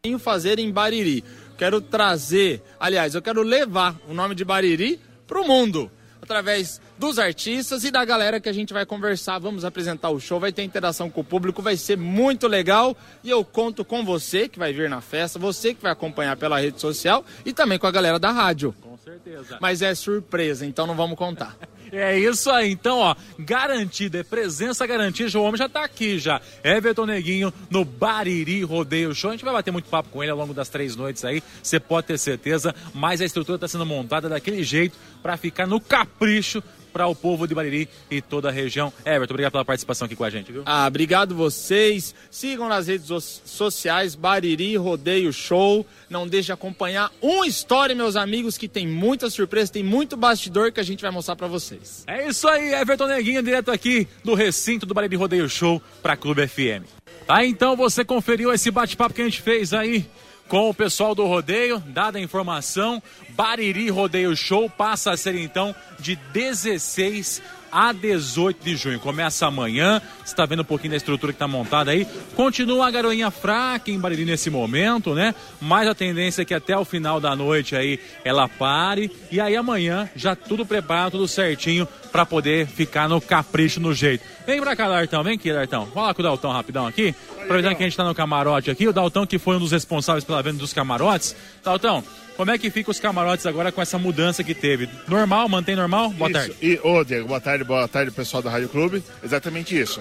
[0.03, 1.25] Tenho fazer em Bariri.
[1.57, 7.18] Quero trazer, aliás, eu quero levar o nome de Bariri para o mundo através dos
[7.18, 9.39] artistas e da galera que a gente vai conversar.
[9.39, 12.95] Vamos apresentar o show, vai ter interação com o público, vai ser muito legal.
[13.22, 16.61] E eu conto com você que vai vir na festa, você que vai acompanhar pela
[16.61, 18.75] rede social e também com a galera da rádio
[19.05, 19.59] certeza.
[19.61, 21.57] Mas é surpresa, então não vamos contar.
[21.93, 26.41] É isso aí, então, ó, garantida, é presença garantida, o homem já tá aqui já.
[26.65, 29.31] Everton Neguinho no Bariri Rodeio Show.
[29.31, 31.79] A gente vai bater muito papo com ele ao longo das três noites aí, você
[31.79, 36.61] pode ter certeza, mas a estrutura tá sendo montada daquele jeito para ficar no capricho
[36.95, 38.93] para o povo de Bariri e toda a região.
[39.05, 40.63] Everton, obrigado pela participação aqui com a gente, viu?
[40.65, 42.15] Ah, obrigado vocês.
[42.31, 43.09] Sigam nas redes
[43.45, 45.85] sociais Bariri Rodeio Show.
[46.09, 50.71] Não deixe de acompanhar um story, meus amigos, que tem muita surpresa, tem muito bastidor
[50.71, 52.05] que a gente vai mostrar para vocês.
[52.07, 56.47] É isso aí, Everton Neguinho, direto aqui do recinto do Bariri Rodeio Show para Clube
[56.47, 56.87] FM.
[57.27, 60.07] Tá, então você conferiu esse bate-papo que a gente fez aí
[60.49, 65.75] com o pessoal do rodeio, dada a informação, Bariri Rodeio Show passa a ser então
[65.99, 67.43] de 16
[67.75, 69.01] a 18 de junho.
[69.01, 72.07] Começa amanhã, você está vendo um pouquinho da estrutura que está montada aí.
[72.37, 75.35] Continua a garoinha fraca em Bariri nesse momento, né?
[75.61, 79.11] Mas a tendência é que até o final da noite aí ela pare.
[79.29, 84.25] E aí amanhã já tudo preparado, tudo certinho para poder ficar no capricho, no jeito.
[84.47, 85.87] Vem pra cá, Dartão, vem aqui, Dartão.
[85.87, 87.13] Fala com o Daltão rapidão aqui.
[87.45, 90.25] Aproveitando que a gente está no camarote aqui, o Daltão que foi um dos responsáveis
[90.25, 91.37] pela venda dos camarotes.
[91.63, 92.03] Daltão,
[92.37, 94.89] como é que fica os camarotes agora com essa mudança que teve?
[95.07, 96.11] Normal, mantém normal?
[96.11, 96.39] Boa Isso.
[96.41, 96.57] tarde.
[96.61, 99.03] E, ô, Diego, boa tarde, boa tarde, pessoal da Rádio Clube.
[99.23, 100.01] Exatamente isso.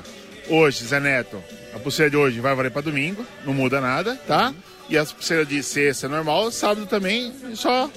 [0.49, 1.41] Hoje, Zé Neto,
[1.73, 4.53] a pulseira de hoje vai valer para domingo, não muda nada, tá?
[4.89, 7.89] E as pulseiras de sexta normal, sábado também, só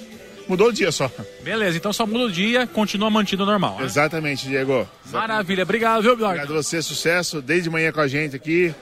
[0.47, 1.11] mudou o dia só.
[1.43, 3.77] Beleza, então só muda o dia, continua mantido normal.
[3.79, 3.85] né?
[3.85, 4.87] Exatamente, Diego.
[5.11, 6.35] Maravilha, obrigado, viu, Bjork?
[6.35, 8.73] Obrigado a você, sucesso, desde manhã com a gente aqui,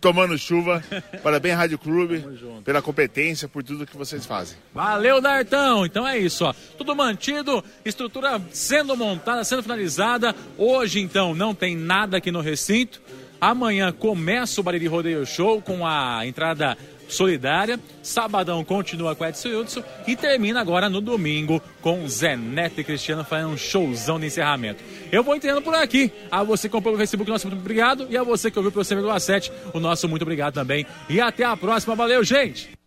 [0.00, 0.82] tomando chuva.
[1.22, 2.24] Parabéns, Rádio Clube,
[2.64, 4.56] pela competência, por tudo que vocês fazem.
[4.72, 5.84] Valeu, Dartão.
[5.86, 6.54] Então é isso, ó.
[6.76, 10.34] Tudo mantido, estrutura sendo montada, sendo finalizada.
[10.56, 13.00] Hoje, então, não tem nada aqui no recinto.
[13.40, 16.78] Amanhã começa o Bariri Rodeio Show com a entrada
[17.08, 17.78] solidária.
[18.02, 23.24] Sabadão continua com Edson Hudson e termina agora no domingo com Zé Neto e Cristiano
[23.24, 24.82] fazendo um showzão de encerramento.
[25.10, 26.12] Eu vou entendendo por aqui.
[26.30, 28.06] A você que comprou o Facebook, nosso muito obrigado.
[28.10, 30.86] E a você que ouviu pelo 100,7, o nosso muito obrigado também.
[31.08, 31.94] E até a próxima.
[31.94, 32.83] Valeu, gente!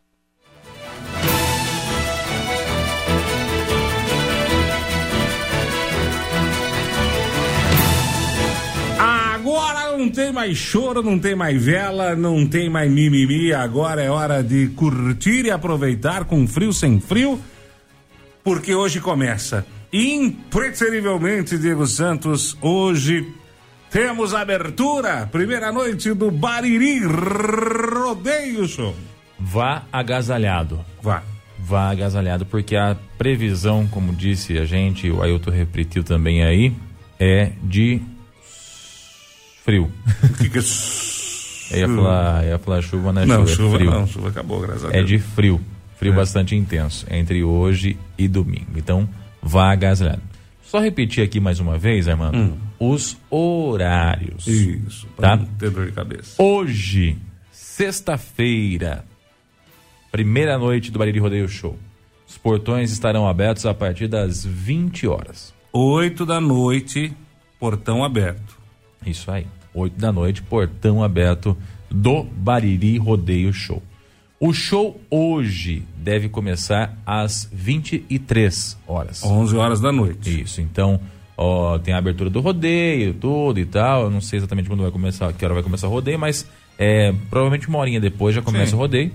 [9.57, 13.51] Agora não tem mais choro, não tem mais vela, não tem mais mimimi.
[13.51, 17.41] Agora é hora de curtir e aproveitar com frio sem frio,
[18.43, 19.65] porque hoje começa.
[19.91, 23.27] Impreterivelmente, Diego Santos, hoje
[23.89, 28.95] temos a abertura, primeira noite do Bariri Rodeio Show.
[29.39, 30.85] Vá agasalhado.
[31.01, 31.23] Vá.
[31.57, 36.71] Vá agasalhado, porque a previsão, como disse a gente, o Ailton repetiu também aí,
[37.19, 37.99] é de
[39.67, 39.91] frio.
[40.37, 40.61] que que é
[41.83, 43.91] Eu ia falar, ia falar chuva, não é Não, chuva, é frio.
[43.91, 45.07] não, chuva acabou, graças a É Deus.
[45.07, 45.59] de frio.
[45.97, 46.15] Frio É.
[46.15, 48.71] bastante intenso, entre hoje e domingo.
[48.77, 49.09] Então,
[49.41, 50.21] vá agasalhado.
[50.63, 54.47] Só repetir aqui mais uma vez, Armando, os horários.
[54.47, 54.81] Hum.
[54.87, 55.13] Isso, tá?
[55.17, 56.41] pra não ter dor de cabeça.
[56.41, 57.17] Hoje,
[57.51, 59.03] sexta-feira,
[60.11, 61.77] primeira noite do Bariri Rodeio Show.
[62.27, 65.53] Os portões estarão abertos a partir das 20 horas.
[65.73, 67.13] Oito da noite,
[67.59, 68.56] portão aberto.
[69.09, 69.47] Isso aí.
[69.73, 71.55] 8 da noite, portão aberto
[71.89, 73.81] do Bariri Rodeio Show.
[74.39, 79.23] O show hoje deve começar às 23 horas.
[79.23, 80.41] 11 horas da noite.
[80.41, 80.99] Isso, então,
[81.35, 84.03] ó, tem a abertura do rodeio, tudo e tal.
[84.03, 86.47] Eu não sei exatamente quando vai começar, que hora vai começar o rodeio, mas
[86.77, 88.75] é, provavelmente uma horinha depois já começa Sim.
[88.75, 89.11] o rodeio,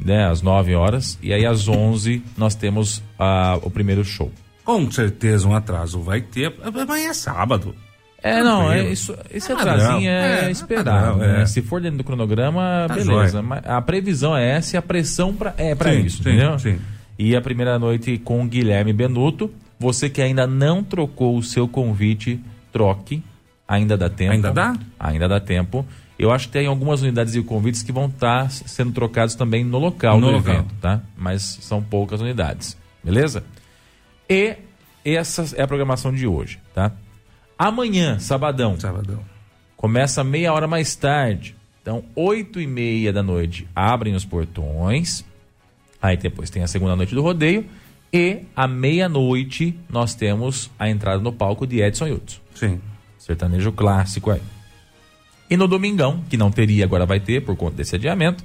[0.00, 0.26] né?
[0.26, 1.18] Às 9 horas.
[1.22, 4.32] E aí às 11 nós temos ah, o primeiro show.
[4.64, 6.54] Com certeza um atraso vai ter.
[6.62, 7.74] Amanhã é sábado.
[8.28, 11.42] É, não, é isso, esse atrasinho é, É, esperado, né?
[11.42, 11.46] é.
[11.46, 13.42] Se for dentro do cronograma, Tá beleza.
[13.42, 16.58] Mas a previsão é essa e a pressão pra, é para isso, sim, entendeu?
[16.58, 16.78] sim.
[17.18, 19.50] E a primeira noite com o Guilherme Benuto.
[19.78, 22.40] Você que ainda não trocou o seu convite,
[22.72, 23.22] troque.
[23.68, 24.32] Ainda dá tempo.
[24.32, 24.74] Ainda dá?
[24.98, 25.84] Ainda dá tempo.
[26.18, 29.78] Eu acho que tem algumas unidades e convites que vão estar sendo trocados também no
[29.78, 30.54] local No do local.
[30.54, 31.00] evento, tá?
[31.16, 32.74] Mas são poucas unidades,
[33.04, 33.44] beleza?
[34.28, 34.56] E
[35.04, 36.90] essa é a programação de hoje, tá?
[37.58, 38.78] Amanhã, sabadão.
[38.78, 39.20] Sabadão.
[39.76, 41.54] Começa meia hora mais tarde.
[41.80, 45.24] Então, oito e meia da noite abrem os portões.
[46.00, 47.64] Aí depois tem a segunda noite do rodeio.
[48.12, 52.40] E à meia-noite nós temos a entrada no palco de Edson Hudson.
[52.54, 52.80] Sim.
[53.18, 54.40] Sertanejo clássico aí.
[55.50, 58.44] E no domingão, que não teria, agora vai ter por conta desse adiamento,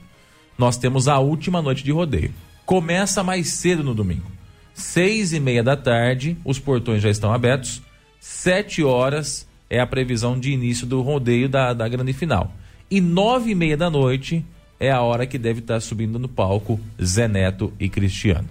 [0.58, 2.34] nós temos a última noite de rodeio.
[2.66, 4.30] Começa mais cedo no domingo.
[4.74, 7.82] Seis e meia da tarde, os portões já estão abertos.
[8.24, 12.54] Sete horas é a previsão de início do rodeio da, da grande final.
[12.90, 14.46] E nove e meia da noite
[14.80, 18.48] é a hora que deve estar subindo no palco Zé Neto e Cristiano,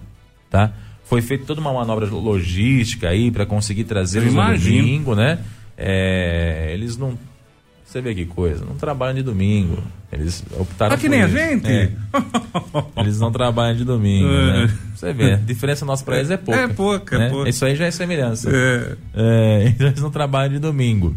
[0.49, 0.73] tá?
[1.05, 4.81] Foi feita toda uma manobra logística aí para conseguir trazer no imagino.
[4.81, 5.39] domingo, né?
[5.77, 7.17] É, eles não
[7.91, 9.77] você vê que coisa, não trabalham de domingo.
[10.11, 11.35] Eles optaram Ah, que por nem a isso.
[11.37, 11.67] gente?
[11.71, 11.89] É.
[12.99, 14.65] Eles não trabalham de domingo, É.
[14.67, 14.77] né?
[14.95, 16.59] Você vê, a diferença nossa pra eles é pouca.
[16.61, 17.29] É pouca, é né?
[17.29, 17.49] pouca.
[17.49, 18.49] Isso aí já é semelhança.
[18.53, 18.95] É.
[19.15, 21.15] É, então eles não trabalham de domingo.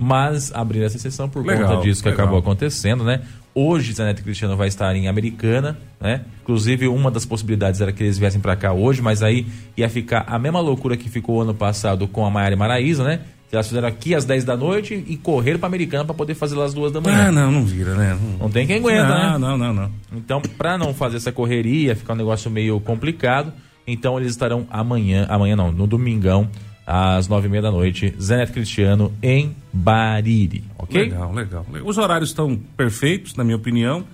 [0.00, 1.46] Mas abriram essa sessão por Hum.
[1.46, 2.24] Legal, conta disso que legal.
[2.26, 3.22] acabou acontecendo, né?
[3.54, 6.22] Hoje, e Cristiano vai estar em Americana, né?
[6.42, 9.46] Inclusive, uma das possibilidades era que eles viessem pra cá hoje, mas aí
[9.76, 13.20] ia ficar a mesma loucura que ficou ano passado com a Maiara Maraísa, né?
[13.54, 16.64] Elas fizeram aqui às 10 da noite e correram pra Americana pra poder fazer lá
[16.64, 17.28] às duas da manhã.
[17.28, 18.18] Ah, não, não vira, né?
[18.38, 19.38] Não tem quem aguenta, não, né?
[19.38, 19.90] Não, não, não.
[20.12, 23.52] Então, para não fazer essa correria, ficar um negócio meio complicado,
[23.86, 26.48] então eles estarão amanhã, amanhã não, no domingão,
[26.86, 31.02] às nove e meia da noite, Zé Neto Cristiano em Bariri, ok?
[31.02, 31.88] Legal, legal, legal.
[31.88, 34.04] Os horários estão perfeitos, na minha opinião.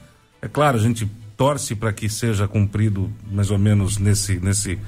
[0.40, 4.78] É claro, a gente torce para que seja cumprido mais ou menos nesse, nesse,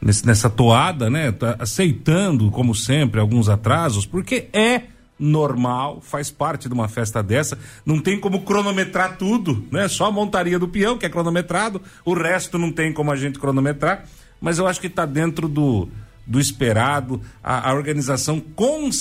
[0.00, 1.32] nesse- nessa toada, né?
[1.32, 4.82] Tá aceitando, como sempre, alguns atrasos, porque é
[5.18, 7.58] normal, faz parte de uma festa dessa.
[7.84, 9.88] Não tem como cronometrar tudo, né?
[9.88, 13.38] Só a montaria do peão que é cronometrado, o resto não tem como a gente
[13.38, 14.04] cronometrar.
[14.40, 15.88] Mas eu acho que está dentro do,
[16.24, 17.20] do esperado.
[17.42, 18.38] A, a organização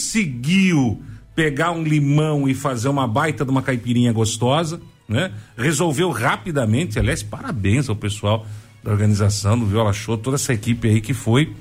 [0.07, 1.01] conseguiu
[1.35, 5.31] pegar um limão e fazer uma baita de uma caipirinha gostosa, né?
[5.55, 6.97] Resolveu rapidamente.
[6.97, 8.47] Aliás, parabéns ao pessoal
[8.87, 11.53] da organização do Viola Show, toda essa equipe aí que foi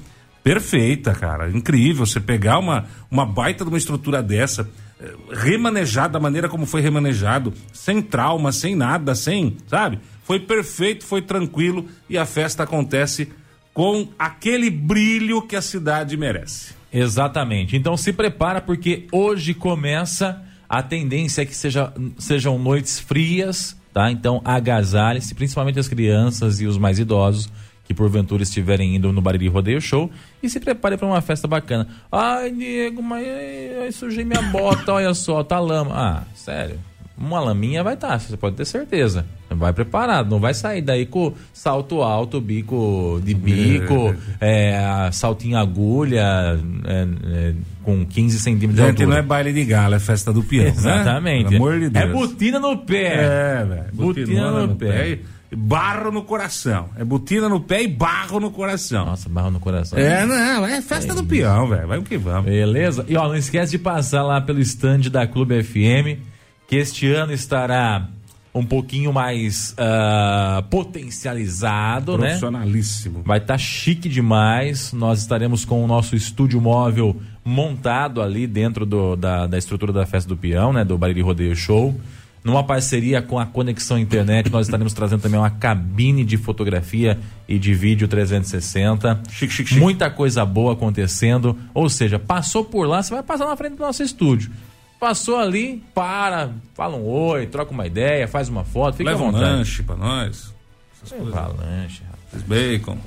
[0.44, 1.50] perfeita, cara.
[1.50, 4.70] Incrível você pegar uma, uma baita de uma estrutura dessa,
[5.00, 9.98] eh, remanejar da maneira como foi remanejado, sem trauma, sem nada, sem, sabe?
[10.22, 13.28] Foi perfeito, foi tranquilo e a festa acontece
[13.74, 16.74] com aquele brilho que a cidade merece.
[16.92, 17.76] Exatamente.
[17.76, 24.10] Então se prepara porque hoje começa a tendência é que seja, sejam noites frias, tá?
[24.10, 27.50] Então agasalhe-se, principalmente as crianças e os mais idosos
[27.82, 30.10] que porventura estiverem indo no Bariri Rodeio Show
[30.42, 31.88] e se prepare para uma festa bacana.
[32.12, 35.94] Ai, Diego, mas ai, sujei minha bota, olha só, tá lama.
[35.94, 36.78] Ah, sério.
[37.18, 39.24] Uma laminha vai estar, tá, você pode ter certeza.
[39.48, 46.60] Vai preparado, não vai sair daí com salto alto, bico de bico, é, saltinho agulha,
[46.84, 49.08] é, é, com 15 centímetros Gente, de altura.
[49.08, 51.44] não é baile de gala, é festa do peão, Exatamente.
[51.44, 51.50] Né?
[51.50, 52.04] Pelo amor de Deus.
[52.04, 53.14] É botina no pé.
[53.14, 53.84] É, velho.
[53.92, 54.86] Botina, botina no, no, pé.
[54.92, 55.18] pé
[55.54, 56.88] barro no coração.
[56.96, 59.06] É botina no pé e barro no coração.
[59.06, 59.98] Nossa, barro no coração.
[59.98, 61.86] É, não, é festa é do peão, velho.
[61.86, 62.46] Vai o que vamos.
[62.50, 63.04] Beleza?
[63.08, 66.20] E ó, não esquece de passar lá pelo stand da Clube FM,
[66.66, 68.08] que este ano estará
[68.56, 72.28] um pouquinho mais uh, potencializado, né?
[72.28, 73.18] Profissionalíssimo.
[73.18, 73.24] Né?
[73.26, 74.92] Vai estar tá chique demais.
[74.92, 80.06] Nós estaremos com o nosso estúdio móvel montado ali dentro do, da, da estrutura da
[80.06, 80.84] festa do peão, né?
[80.84, 81.94] Do Bariri Rodeio Show.
[82.42, 87.58] Numa parceria com a Conexão Internet, nós estaremos trazendo também uma cabine de fotografia e
[87.58, 89.20] de vídeo 360.
[89.28, 89.80] Chique, chique, chique.
[89.80, 91.58] Muita coisa boa acontecendo.
[91.74, 94.50] Ou seja, passou por lá, você vai passar na frente do nosso estúdio.
[94.98, 99.26] Passou ali, para, fala um oi, troca uma ideia, faz uma foto, fica Leva à
[99.26, 99.44] vontade.
[99.44, 100.54] um lanche pra nós.
[100.96, 101.34] Essas coisas.
[101.34, 102.42] lanche, rapaz.
[102.44, 102.98] Bacon.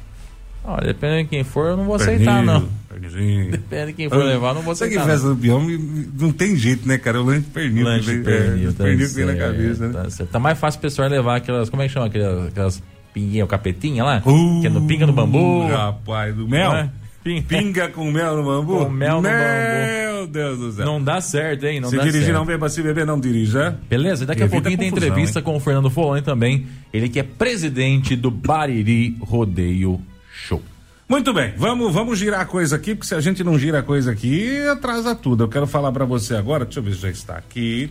[0.64, 2.70] Olha, dependendo de quem for, eu não vou Pernil, aceitar, não.
[2.90, 3.50] Pernilzinho.
[3.52, 5.00] Depende de quem for levar, eu não vou aceitar.
[5.00, 5.66] Sabe que festa do peão
[6.20, 7.22] não tem jeito, né, cara?
[7.22, 7.86] O lanche de pernil.
[7.86, 8.70] Lanche de pernil.
[8.70, 9.94] É, tá pernil que vem na cabeça, né?
[9.94, 12.06] Tá, tá, mais fácil o pessoal levar aquelas, como é que chama?
[12.06, 12.84] Aquelas, aquelas
[13.14, 14.22] pinguinhas, o capetinha lá?
[14.26, 15.68] Uh, que é no pinga no bambu.
[15.68, 16.74] Rapaz, do mel?
[16.74, 16.90] É?
[17.24, 18.86] Pinga com mel no bambu?
[18.86, 20.09] Com mel no Meu bambu.
[20.20, 20.86] Meu Deus do céu.
[20.86, 21.80] Não dá certo, hein?
[21.80, 22.38] Não se dá dirigir certo.
[22.38, 23.80] não beba, se beber não dirija.
[23.90, 25.46] Beleza, e daqui Evita a pouquinho tem entrevista hein?
[25.46, 26.68] com o Fernando Foloni também.
[26.92, 30.02] Ele que é presidente do Bariri Rodeio
[30.34, 30.62] Show.
[31.08, 33.84] Muito bem, vamos, vamos girar a coisa aqui, porque se a gente não gira a
[33.84, 35.46] coisa aqui, atrasa tudo.
[35.46, 37.90] Eu quero falar para você agora, deixa eu ver se já está aqui.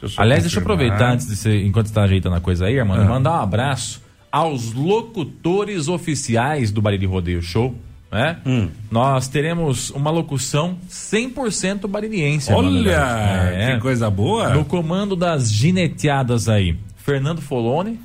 [0.00, 0.42] Deixa Aliás, confirmar.
[0.42, 3.04] deixa eu aproveitar antes de você, enquanto está ajeitando a coisa aí, Armando, ah.
[3.04, 7.74] mandar um abraço aos locutores oficiais do Bariri Rodeio Show.
[8.10, 8.38] Né?
[8.46, 8.70] Hum.
[8.90, 12.50] Nós teremos uma locução 100% baririense.
[12.52, 13.74] Olha, é.
[13.74, 14.54] que coisa boa!
[14.54, 18.00] No comando das gineteadas aí, Fernando Folone,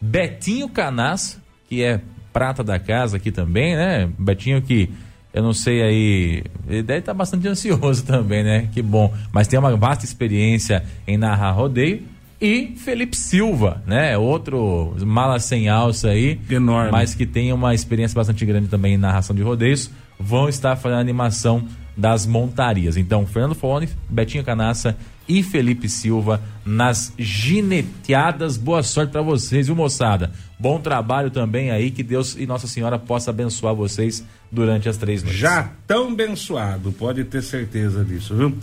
[0.00, 2.00] Betinho Canas, que é
[2.32, 4.08] prata da casa aqui também, né?
[4.18, 4.88] Betinho que
[5.34, 8.68] eu não sei aí, ele deve estar bastante ansioso também, né?
[8.72, 9.12] Que bom.
[9.32, 12.02] Mas tem uma vasta experiência em narrar rodeio.
[12.40, 14.18] E Felipe Silva, né?
[14.18, 16.38] Outro mala sem alça aí.
[16.50, 16.90] Enorme.
[16.90, 19.90] Mas que tem uma experiência bastante grande também em narração de rodeios.
[20.18, 21.66] Vão estar fazendo a animação
[21.96, 22.96] das montarias.
[22.96, 24.96] Então, Fernando Fone, Betinho Canassa
[25.28, 28.56] e Felipe Silva nas gineteadas.
[28.56, 30.32] Boa sorte para vocês, viu, moçada?
[30.58, 35.22] Bom trabalho também aí, que Deus e Nossa Senhora possa abençoar vocês durante as três
[35.22, 35.40] noites.
[35.40, 38.54] Já tão abençoado, pode ter certeza disso, viu?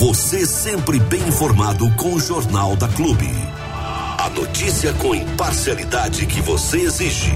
[0.00, 3.28] Você sempre bem informado com o Jornal da Clube.
[4.18, 7.30] A notícia com imparcialidade que você exige.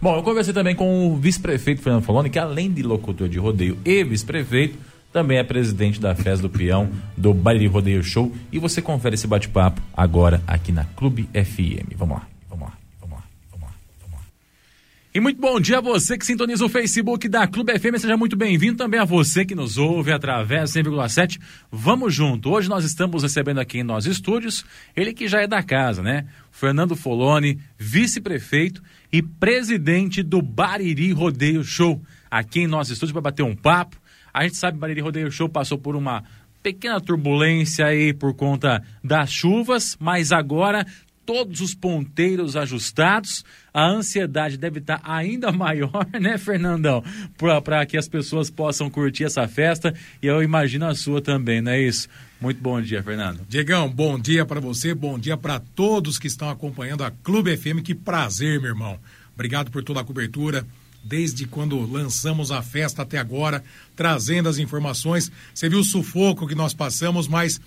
[0.00, 3.78] Bom, eu conversei também com o vice-prefeito Fernando Faloni, que além de locutor de rodeio
[3.84, 4.78] e vice-prefeito,
[5.12, 8.34] também é presidente da Festa do Peão do Baile Rodeio Show.
[8.50, 11.94] E você confere esse bate-papo agora aqui na Clube FM.
[11.94, 14.24] Vamos lá, vamos lá, vamos lá, vamos lá, vamos lá.
[15.14, 17.98] E muito bom dia a você que sintoniza o Facebook da Clube FM.
[17.98, 21.38] Seja muito bem-vindo também a você que nos ouve através 100,7.
[21.70, 22.50] Vamos junto.
[22.50, 24.64] Hoje nós estamos recebendo aqui em nossos estúdios
[24.96, 26.26] ele que já é da casa, né?
[26.50, 28.82] Fernando Foloni, vice-prefeito
[29.12, 32.02] e presidente do Bariri Rodeio Show.
[32.30, 34.00] Aqui em nosso estúdio para bater um papo
[34.32, 36.24] a gente sabe que Bariri Rodeio Show passou por uma
[36.62, 40.86] pequena turbulência aí por conta das chuvas, mas agora
[41.24, 47.02] todos os ponteiros ajustados, a ansiedade deve estar ainda maior, né, Fernandão?
[47.64, 51.72] Para que as pessoas possam curtir essa festa e eu imagino a sua também, não
[51.72, 52.08] é isso?
[52.40, 53.40] Muito bom dia, Fernando.
[53.48, 57.82] Diegão, bom dia para você, bom dia para todos que estão acompanhando a Clube FM.
[57.84, 58.98] Que prazer, meu irmão.
[59.34, 60.66] Obrigado por toda a cobertura
[61.02, 63.62] desde quando lançamos a festa até agora,
[63.96, 65.30] trazendo as informações.
[65.54, 67.60] Você viu o sufoco que nós passamos, mas,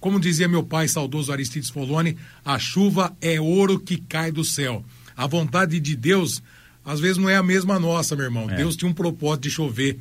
[0.00, 4.84] como dizia meu pai, saudoso Aristides Foloni, a chuva é ouro que cai do céu.
[5.16, 6.42] A vontade de Deus,
[6.84, 8.48] às vezes, não é a mesma nossa, meu irmão.
[8.48, 8.56] É.
[8.56, 9.98] Deus tinha um propósito de chover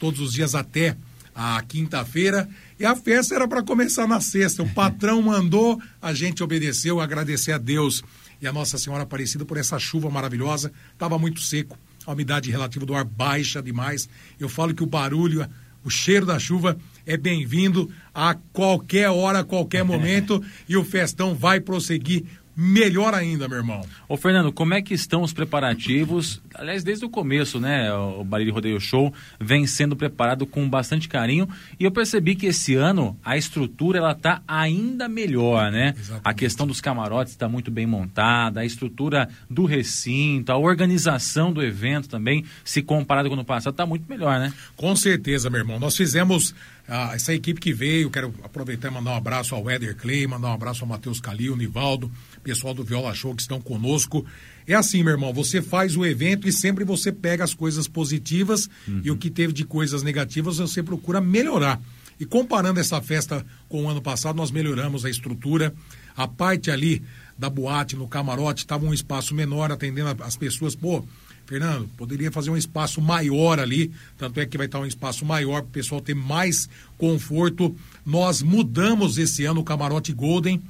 [0.00, 0.96] todos os dias até
[1.34, 2.48] a quinta-feira.
[2.80, 4.62] E a festa era para começar na sexta.
[4.62, 8.02] O patrão mandou, a gente obedeceu, agradecer a Deus
[8.40, 10.72] e a Nossa Senhora Aparecida por essa chuva maravilhosa.
[10.92, 14.08] Estava muito seco, a umidade relativa do ar baixa demais.
[14.40, 15.46] Eu falo que o barulho,
[15.84, 20.42] o cheiro da chuva é bem-vindo a qualquer hora, a qualquer momento.
[20.68, 22.24] e o festão vai prosseguir
[22.56, 23.82] melhor ainda, meu irmão.
[24.08, 26.40] Ô Fernando, como é que estão os preparativos?
[26.54, 31.46] Aliás, desde o começo, né, o Bariri Rodeio Show vem sendo preparado com bastante carinho
[31.78, 35.94] e eu percebi que esse ano a estrutura ela tá ainda melhor, né?
[36.24, 41.62] A questão dos camarotes está muito bem montada, a estrutura do recinto, a organização do
[41.62, 44.50] evento também, se comparado com o ano passado, está muito melhor, né?
[44.76, 45.78] Com certeza, meu irmão.
[45.78, 46.54] Nós fizemos
[46.88, 50.48] ah, essa equipe que veio, quero aproveitar e mandar um abraço ao Éder Clay, mandar
[50.48, 52.10] um abraço ao Matheus Calil, Nivaldo,
[52.44, 54.24] pessoal do Viola Show que estão conosco.
[54.66, 58.68] É assim, meu irmão, você faz o evento e sempre você pega as coisas positivas
[59.02, 61.80] e o que teve de coisas negativas você procura melhorar.
[62.18, 65.74] E comparando essa festa com o ano passado, nós melhoramos a estrutura,
[66.16, 67.02] a parte ali
[67.38, 71.04] da boate, no camarote, estava um espaço menor, atendendo as pessoas, pô,
[71.46, 75.62] Fernando, poderia fazer um espaço maior ali, tanto é que vai estar um espaço maior
[75.62, 76.68] para o pessoal ter mais
[76.98, 77.74] conforto.
[78.04, 80.60] Nós mudamos esse ano o camarote Golden.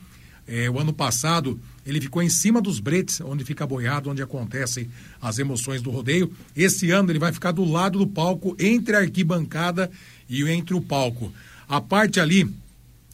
[0.46, 4.88] É, o ano passado ele ficou em cima dos bretes, onde fica boiado, onde acontecem
[5.20, 6.32] as emoções do rodeio.
[6.54, 9.90] Esse ano ele vai ficar do lado do palco, entre a arquibancada
[10.28, 11.32] e entre o palco.
[11.68, 12.48] A parte ali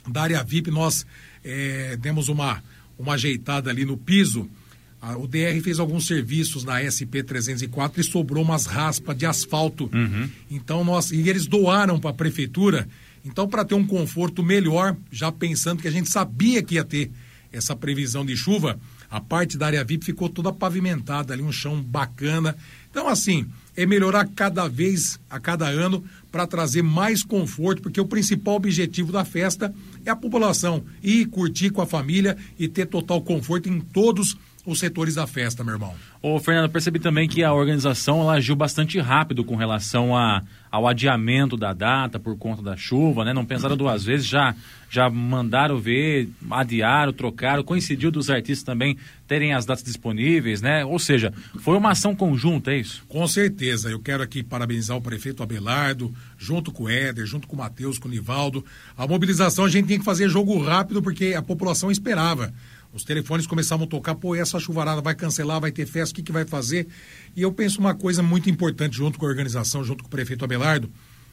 [0.08, 1.06] da área VIP, nós
[1.44, 2.62] é, demos uma,
[2.98, 4.48] uma ajeitada ali no piso.
[5.02, 9.90] A- o DR fez alguns serviços na SP-304 e sobrou umas raspas de asfalto.
[10.50, 12.88] Então nós e eles doaram para a prefeitura.
[13.24, 17.10] Então para ter um conforto melhor, já pensando que a gente sabia que ia ter
[17.52, 18.78] essa previsão de chuva,
[19.10, 22.56] a parte da área VIP ficou toda pavimentada ali, um chão bacana.
[22.90, 23.44] Então assim,
[23.76, 29.12] é melhorar cada vez, a cada ano, para trazer mais conforto, porque o principal objetivo
[29.12, 29.74] da festa
[30.04, 34.36] é a população ir curtir com a família e ter total conforto em todos os
[34.78, 35.94] setores da festa, meu irmão.
[36.22, 40.40] Ô, Fernando, percebi também que a organização ela agiu bastante rápido com relação a,
[40.70, 43.32] ao adiamento da data por conta da chuva, né?
[43.32, 44.54] Não pensaram duas vezes, já,
[44.88, 48.96] já mandaram ver, adiaram, trocaram, coincidiu dos artistas também
[49.26, 50.84] terem as datas disponíveis, né?
[50.84, 53.04] Ou seja, foi uma ação conjunta, é isso?
[53.08, 57.56] Com certeza, eu quero aqui parabenizar o prefeito Abelardo, junto com o Éder, junto com
[57.56, 58.64] o Matheus, com o Nivaldo.
[58.96, 62.52] A mobilização a gente tem que fazer jogo rápido porque a população esperava.
[62.92, 66.22] Os telefones começavam a tocar, pô, essa chuvarada vai cancelar, vai ter festa, o que,
[66.22, 66.86] que vai fazer?
[67.34, 70.44] E eu penso uma coisa muito importante, junto com a organização, junto com o prefeito
[70.44, 70.90] Abelardo,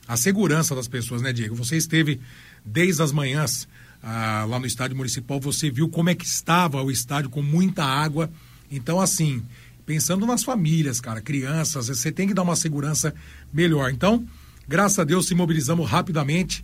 [0.08, 1.54] a segurança das pessoas, né, Diego?
[1.56, 2.20] Você esteve
[2.66, 3.68] desde as manhãs
[4.02, 7.84] ah, lá no estádio municipal, você viu como é que estava o estádio com muita
[7.84, 8.32] água.
[8.72, 9.44] Então, assim,
[9.86, 13.14] pensando nas famílias, cara, crianças, você tem que dar uma segurança
[13.52, 13.92] melhor.
[13.92, 14.26] Então,
[14.68, 16.64] graças a Deus, se mobilizamos rapidamente.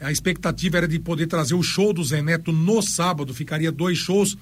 [0.00, 3.98] A expectativa era de poder trazer o show do Zé Neto no sábado, ficaria dois
[3.98, 4.36] shows,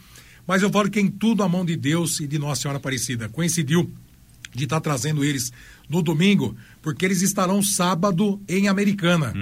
[0.47, 3.29] mas eu falo que em tudo a mão de Deus e de Nossa Senhora Aparecida.
[3.29, 3.91] Coincidiu
[4.55, 5.53] de estar trazendo eles
[5.89, 9.33] no domingo, porque eles estarão sábado em Americana.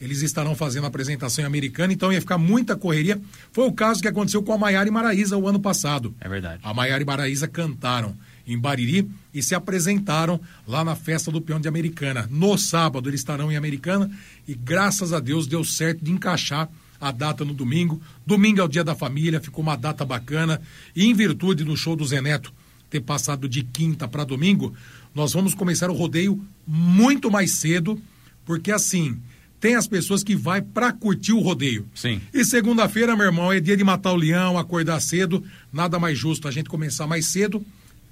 [0.00, 3.20] Eles estarão fazendo a apresentação em Americana, então ia ficar muita correria.
[3.52, 6.14] Foi o caso que aconteceu com a Maiara e Maraíza o ano passado.
[6.20, 6.60] É verdade.
[6.62, 8.16] A Maiara e Maraíza cantaram
[8.46, 12.28] em Bariri e se apresentaram lá na festa do peão de Americana.
[12.30, 14.10] No sábado eles estarão em Americana
[14.46, 16.68] e graças a Deus deu certo de encaixar
[17.00, 18.00] a data no domingo.
[18.26, 20.60] Domingo é o dia da família, ficou uma data bacana.
[20.94, 22.52] E em virtude do show do Zé Neto
[22.88, 24.72] ter passado de quinta para domingo,
[25.14, 28.00] nós vamos começar o rodeio muito mais cedo,
[28.44, 29.20] porque assim,
[29.60, 31.86] tem as pessoas que vai para curtir o rodeio.
[31.94, 32.20] Sim.
[32.32, 35.42] E segunda-feira, meu irmão, é dia de matar o leão, acordar cedo,
[35.72, 37.64] nada mais justo a gente começar mais cedo,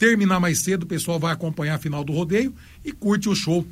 [0.02, 2.52] terminar mais cedo, o pessoal vai acompanhar a final do rodeio
[2.84, 3.64] e curte o show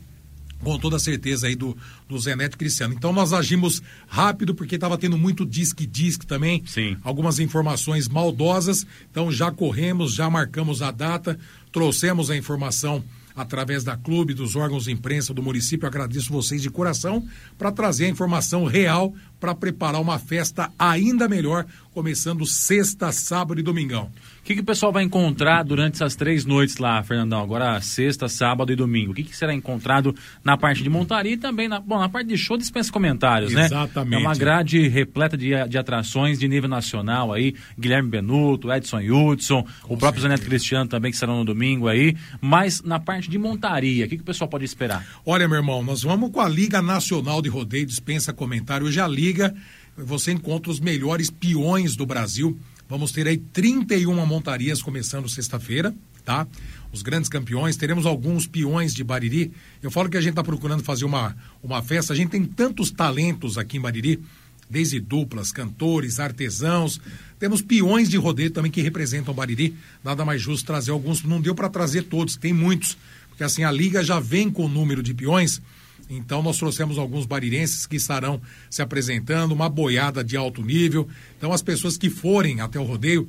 [0.60, 1.76] com toda certeza aí do,
[2.08, 2.94] do Zé Neto Cristiano.
[2.94, 6.62] Então nós agimos rápido porque estava tendo muito disque-disque também.
[6.66, 6.96] Sim.
[7.02, 8.86] Algumas informações maldosas.
[9.10, 11.36] Então já corremos, já marcamos a data,
[11.72, 13.02] trouxemos a informação
[13.34, 15.84] através da clube, dos órgãos de imprensa do município.
[15.84, 17.26] Eu agradeço vocês de coração
[17.58, 23.64] para trazer a informação real para preparar uma festa ainda melhor, começando sexta, sábado e
[23.64, 24.12] domingão.
[24.50, 27.40] O que, que o pessoal vai encontrar durante essas três noites lá, Fernandão?
[27.40, 29.12] Agora, sexta, sábado e domingo.
[29.12, 32.26] O que, que será encontrado na parte de montaria e também na, bom, na parte
[32.26, 33.66] de show dispensa comentários, né?
[33.66, 34.16] Exatamente.
[34.16, 37.54] É uma grade repleta de, de atrações de nível nacional aí.
[37.78, 42.16] Guilherme Benuto, Edson Hudson, o próprio Zaneto Cristiano também, que serão no domingo aí.
[42.40, 45.06] Mas na parte de montaria, o que, que o pessoal pode esperar?
[45.24, 48.84] Olha, meu irmão, nós vamos com a Liga Nacional de Rodeio, dispensa comentário.
[48.84, 49.54] Hoje a Liga,
[49.96, 52.58] você encontra os melhores peões do Brasil.
[52.90, 56.44] Vamos ter aí 31 montarias começando sexta-feira, tá?
[56.92, 59.52] Os grandes campeões, teremos alguns peões de Bariri.
[59.80, 62.90] Eu falo que a gente está procurando fazer uma, uma festa, a gente tem tantos
[62.90, 64.20] talentos aqui em Bariri,
[64.68, 67.00] desde duplas, cantores, artesãos.
[67.38, 69.76] Temos peões de rodeio também que representam Bariri.
[70.02, 71.22] Nada mais justo trazer alguns.
[71.22, 72.98] Não deu para trazer todos, tem muitos.
[73.28, 75.62] Porque assim, a liga já vem com o número de peões.
[76.10, 81.08] Então nós trouxemos alguns barirenses que estarão se apresentando, uma boiada de alto nível.
[81.38, 83.28] Então as pessoas que forem até o rodeio,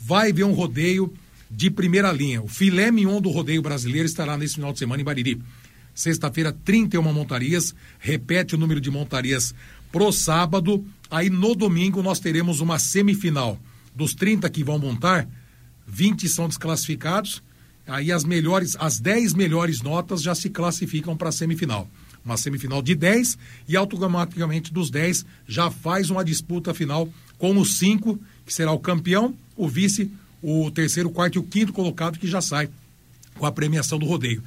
[0.00, 1.12] vai ver um rodeio
[1.50, 2.40] de primeira linha.
[2.42, 5.42] O filé mignon do rodeio brasileiro estará nesse final de semana em Bariri.
[5.94, 9.54] Sexta-feira, 31 montarias, repete o número de montarias
[9.92, 10.82] pro sábado.
[11.10, 13.58] Aí no domingo nós teremos uma semifinal.
[13.94, 15.28] Dos 30 que vão montar,
[15.86, 17.42] 20 são desclassificados.
[17.86, 21.90] Aí as melhores, as 10 melhores notas já se classificam para a semifinal
[22.24, 23.36] uma semifinal de 10
[23.68, 27.08] e automaticamente dos 10 já faz uma disputa final
[27.38, 30.10] com os cinco, que será o campeão, o vice,
[30.40, 32.68] o terceiro, o quarto e o quinto colocado que já sai
[33.34, 34.42] com a premiação do rodeio.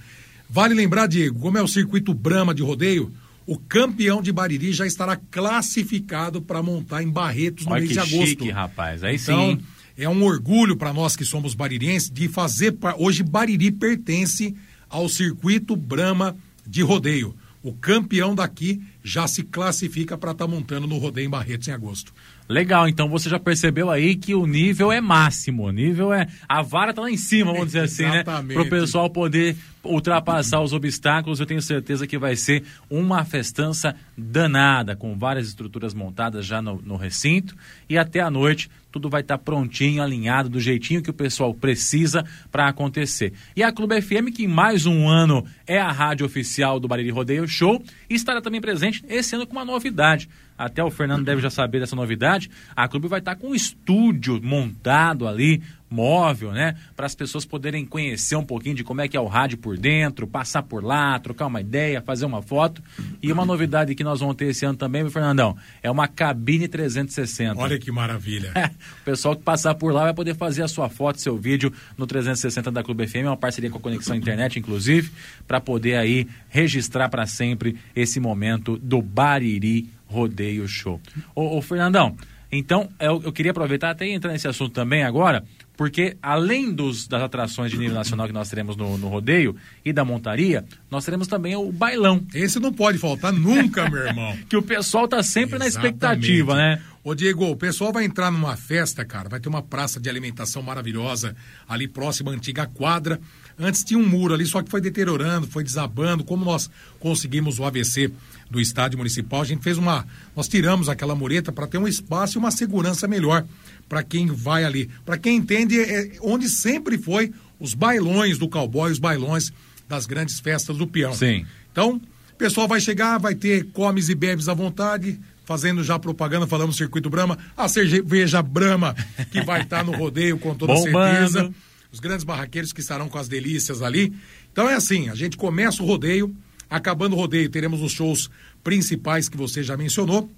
[0.50, 3.12] Vale lembrar, Diego, como é o circuito Brama de rodeio,
[3.46, 8.00] o campeão de Bariri já estará classificado para montar em Barretos no Olha mês de
[8.00, 8.28] agosto.
[8.28, 9.04] chique, rapaz.
[9.04, 9.64] Aí então, sim.
[9.98, 12.76] é um orgulho para nós que somos baririenses de fazer.
[12.98, 14.56] Hoje, Bariri pertence
[14.90, 17.36] ao circuito Brama de rodeio.
[17.66, 22.14] O campeão daqui já se classifica para estar montando no rodeio em Barretos em agosto.
[22.48, 26.28] Legal, então você já percebeu aí que o nível é máximo, o nível é.
[26.48, 28.18] A vara tá lá em cima, vamos dizer assim, né?
[28.22, 28.54] Exatamente.
[28.54, 33.96] Para o pessoal poder ultrapassar os obstáculos, eu tenho certeza que vai ser uma festança
[34.18, 37.56] danada, com várias estruturas montadas já no, no recinto
[37.90, 42.24] e até a noite tudo vai estar prontinho, alinhado, do jeitinho que o pessoal precisa
[42.50, 43.34] para acontecer.
[43.54, 47.10] E a Clube FM, que em mais um ano é a rádio oficial do Bariri
[47.10, 50.30] Rodeio Show, estará também presente esse ano com uma novidade.
[50.58, 52.50] Até o Fernando deve já saber dessa novidade.
[52.74, 55.62] A Clube vai estar com um estúdio montado ali,
[55.96, 56.76] móvel, né?
[56.96, 59.78] Para as pessoas poderem conhecer um pouquinho de como é que é o rádio por
[59.78, 62.84] dentro, passar por lá, trocar uma ideia, fazer uma foto.
[63.24, 66.68] E uma novidade que nós vamos ter esse ano também, meu Fernandão, é uma cabine
[66.68, 67.60] 360.
[67.60, 68.52] Olha que maravilha.
[69.02, 72.08] O pessoal que passar por lá vai poder fazer a sua foto, seu vídeo no
[72.08, 75.12] 360 da Clube FM, é uma parceria com a Conexão Internet, inclusive,
[75.48, 81.00] para poder aí registrar para sempre esse momento do Bariri Rodeio Show.
[81.36, 82.16] Ô, ô, Fernandão,
[82.52, 85.44] então eu, eu queria aproveitar até e entrar nesse assunto também agora,
[85.78, 89.92] porque além dos, das atrações de nível nacional que nós teremos no, no rodeio e
[89.92, 92.26] da montaria, nós teremos também o bailão.
[92.34, 94.38] Esse não pode faltar nunca, meu irmão.
[94.50, 96.82] que o pessoal tá sempre na expectativa, Exatamente.
[96.82, 96.95] né?
[97.06, 99.30] Ô, Diego, o pessoal vai entrar numa festa, cara.
[99.30, 101.36] Vai ter uma praça de alimentação maravilhosa
[101.70, 103.22] ali próxima à antiga quadra.
[103.60, 106.24] Antes tinha um muro ali, só que foi deteriorando, foi desabando.
[106.24, 106.68] Como nós
[107.00, 108.12] conseguimos o AVC
[108.50, 110.04] do estádio municipal, a gente fez uma.
[110.36, 113.46] Nós tiramos aquela mureta para ter um espaço e uma segurança melhor
[113.88, 114.90] para quem vai ali.
[115.06, 119.54] Para quem entende, é onde sempre foi os bailões do cowboy, os bailões
[119.88, 121.14] das grandes festas do peão.
[121.14, 121.46] Sim.
[121.72, 122.02] Então,
[122.34, 126.76] o pessoal vai chegar, vai ter comes e bebes à vontade, fazendo já propaganda, falamos
[126.76, 128.96] Circuito Brahma, a cerveja Brahma,
[129.32, 131.32] que vai estar no rodeio com toda Bombando.
[131.32, 131.54] certeza.
[131.92, 134.14] Os grandes barraqueiros que estarão com as delícias ali.
[134.52, 136.36] Então é assim, a gente começa o rodeio,
[136.70, 138.30] acabando o rodeio, teremos os shows
[138.64, 140.30] principais que você já mencionou.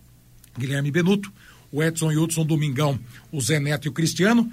[0.59, 1.31] Guilherme Benuto,
[1.71, 2.99] o Edson e Hudson Domingão,
[3.31, 4.51] o Zé Neto e o Cristiano.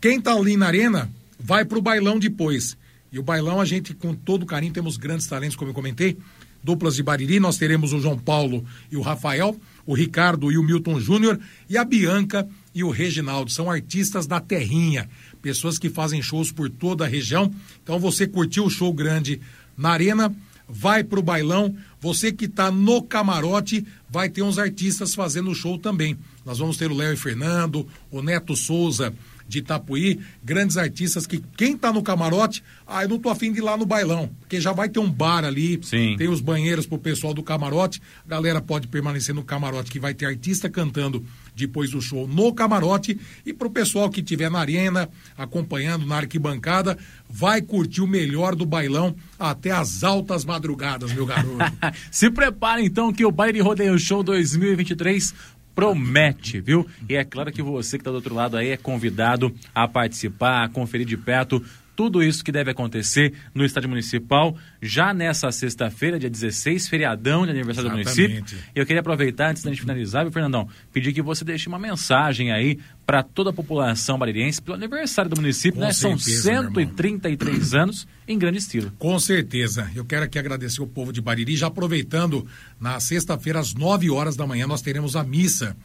[0.00, 2.76] Quem tá ali na arena vai pro bailão depois.
[3.10, 6.18] E o bailão a gente, com todo carinho, temos grandes talentos, como eu comentei.
[6.62, 9.54] Duplas de Bariri, nós teremos o João Paulo e o Rafael,
[9.86, 13.50] o Ricardo e o Milton Júnior, e a Bianca e o Reginaldo.
[13.50, 15.08] São artistas da terrinha,
[15.42, 17.52] pessoas que fazem shows por toda a região.
[17.82, 19.40] Então você curtiu o show grande
[19.76, 20.34] na arena,
[20.68, 21.74] vai pro bailão.
[22.00, 26.16] Você que tá no camarote, vai ter uns artistas fazendo show também.
[26.44, 29.14] Nós vamos ter o Léo e Fernando, o Neto Souza
[29.46, 33.58] de Itapuí, grandes artistas que quem tá no camarote, ah, eu não tô afim de
[33.58, 36.16] ir lá no bailão, porque já vai ter um bar ali, Sim.
[36.16, 40.14] tem os banheiros pro pessoal do camarote, a galera pode permanecer no camarote que vai
[40.14, 41.24] ter artista cantando
[41.54, 46.98] depois do show no camarote e pro pessoal que estiver na arena, acompanhando na arquibancada,
[47.28, 51.58] vai curtir o melhor do bailão até as altas madrugadas, meu garoto.
[52.10, 55.34] Se prepare então que o Baile Rodeio Show 2023
[55.74, 56.86] promete, viu?
[57.08, 60.64] E é claro que você que está do outro lado aí é convidado a participar,
[60.64, 61.62] a conferir de perto
[61.94, 67.50] tudo isso que deve acontecer no estádio municipal já nessa sexta-feira, dia 16, feriadão de
[67.52, 68.14] aniversário Exatamente.
[68.14, 68.58] do município.
[68.74, 71.78] E eu queria aproveitar, antes da gente finalizar, viu, Fernandão, pedir que você deixe uma
[71.78, 75.92] mensagem aí para toda a população baririense pelo aniversário do município, Com né?
[75.92, 76.72] São certeza, irmão.
[76.74, 78.90] 133 anos em grande estilo.
[78.98, 79.90] Com certeza.
[79.94, 81.56] Eu quero aqui agradecer o povo de Bariri.
[81.56, 82.46] Já aproveitando,
[82.80, 85.76] na sexta-feira, às 9 horas da manhã, nós teremos a missa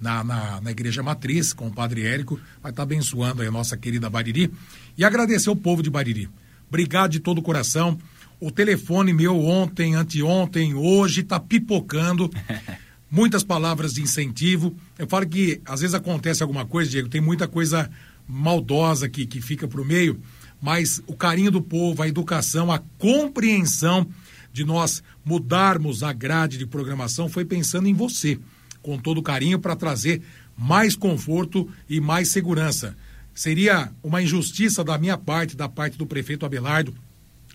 [0.00, 2.40] na, na, na Igreja Matriz com o Padre Érico.
[2.62, 4.52] Vai estar abençoando aí a nossa querida Bariri.
[4.96, 6.28] E agradecer o povo de Bariri.
[6.68, 7.98] Obrigado de todo o coração.
[8.38, 12.30] O telefone meu ontem, anteontem, hoje está pipocando.
[13.10, 14.76] Muitas palavras de incentivo.
[14.98, 17.88] Eu falo que às vezes acontece alguma coisa, Diego, tem muita coisa
[18.28, 20.20] maldosa que, que fica pro meio,
[20.60, 24.08] mas o carinho do povo, a educação, a compreensão
[24.52, 28.38] de nós mudarmos a grade de programação foi pensando em você,
[28.86, 30.22] com todo carinho, para trazer
[30.56, 32.96] mais conforto e mais segurança.
[33.34, 36.94] Seria uma injustiça da minha parte, da parte do prefeito Abelardo,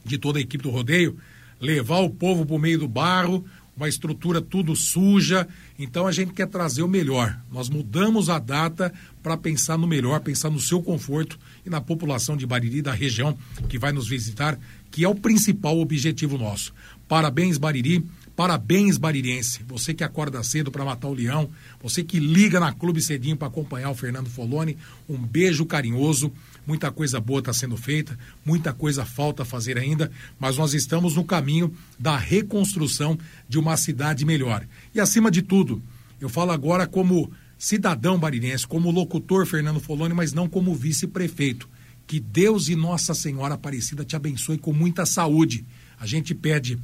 [0.04, 1.18] de toda a equipe do rodeio,
[1.60, 3.46] levar o povo para o meio do barro,
[3.78, 5.48] uma estrutura tudo suja.
[5.80, 7.40] Então a gente quer trazer o melhor.
[7.50, 8.94] Nós mudamos a data
[9.24, 13.38] para pensar no melhor, pensar no seu conforto e na população de Bariri, da região
[13.70, 14.60] que vai nos visitar,
[14.92, 16.74] que é o principal objetivo nosso.
[17.08, 18.06] Parabéns, Bariri.
[18.42, 19.62] Parabéns, Baririense.
[19.68, 21.48] Você que acorda cedo para matar o leão,
[21.80, 26.34] você que liga na Clube Cedinho para acompanhar o Fernando Foloni, um beijo carinhoso.
[26.66, 31.24] Muita coisa boa está sendo feita, muita coisa falta fazer ainda, mas nós estamos no
[31.24, 33.16] caminho da reconstrução
[33.48, 34.66] de uma cidade melhor.
[34.92, 35.80] E acima de tudo,
[36.20, 41.70] eu falo agora como cidadão baririense, como locutor Fernando Foloni, mas não como vice-prefeito.
[42.08, 45.64] Que Deus e Nossa Senhora Aparecida te abençoe com muita saúde.
[46.00, 46.80] A gente pede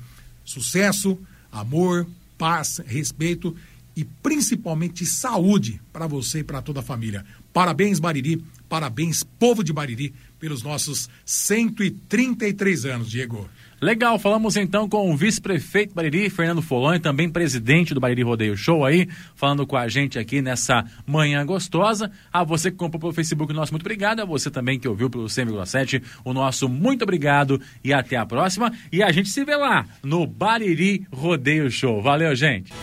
[0.45, 1.17] sucesso,
[1.57, 2.07] amor,
[2.38, 3.55] paz, respeito
[3.95, 7.25] e principalmente saúde para você e para toda a família.
[7.51, 8.43] Parabéns, Bariri.
[8.69, 13.49] Parabéns, povo de Bariri, pelos nossos 133 anos, Diego.
[13.79, 18.83] Legal, falamos então com o vice-prefeito Bariri, Fernando Foloni, também presidente do Bariri Rodeio Show
[18.83, 22.11] aí, falando com a gente aqui nessa manhã gostosa.
[22.33, 24.19] A você que comprou pelo Facebook, nosso muito obrigado.
[24.19, 28.73] A você também que ouviu pelo 100,7, o nosso muito obrigado e até a próxima.
[28.91, 32.01] E a gente se vê lá no Bariri Rodeio Show.
[32.01, 32.73] Valeu, gente.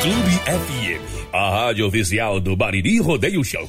[0.00, 3.68] Clube FM, a rádio oficial do Bariri Rodeio Show.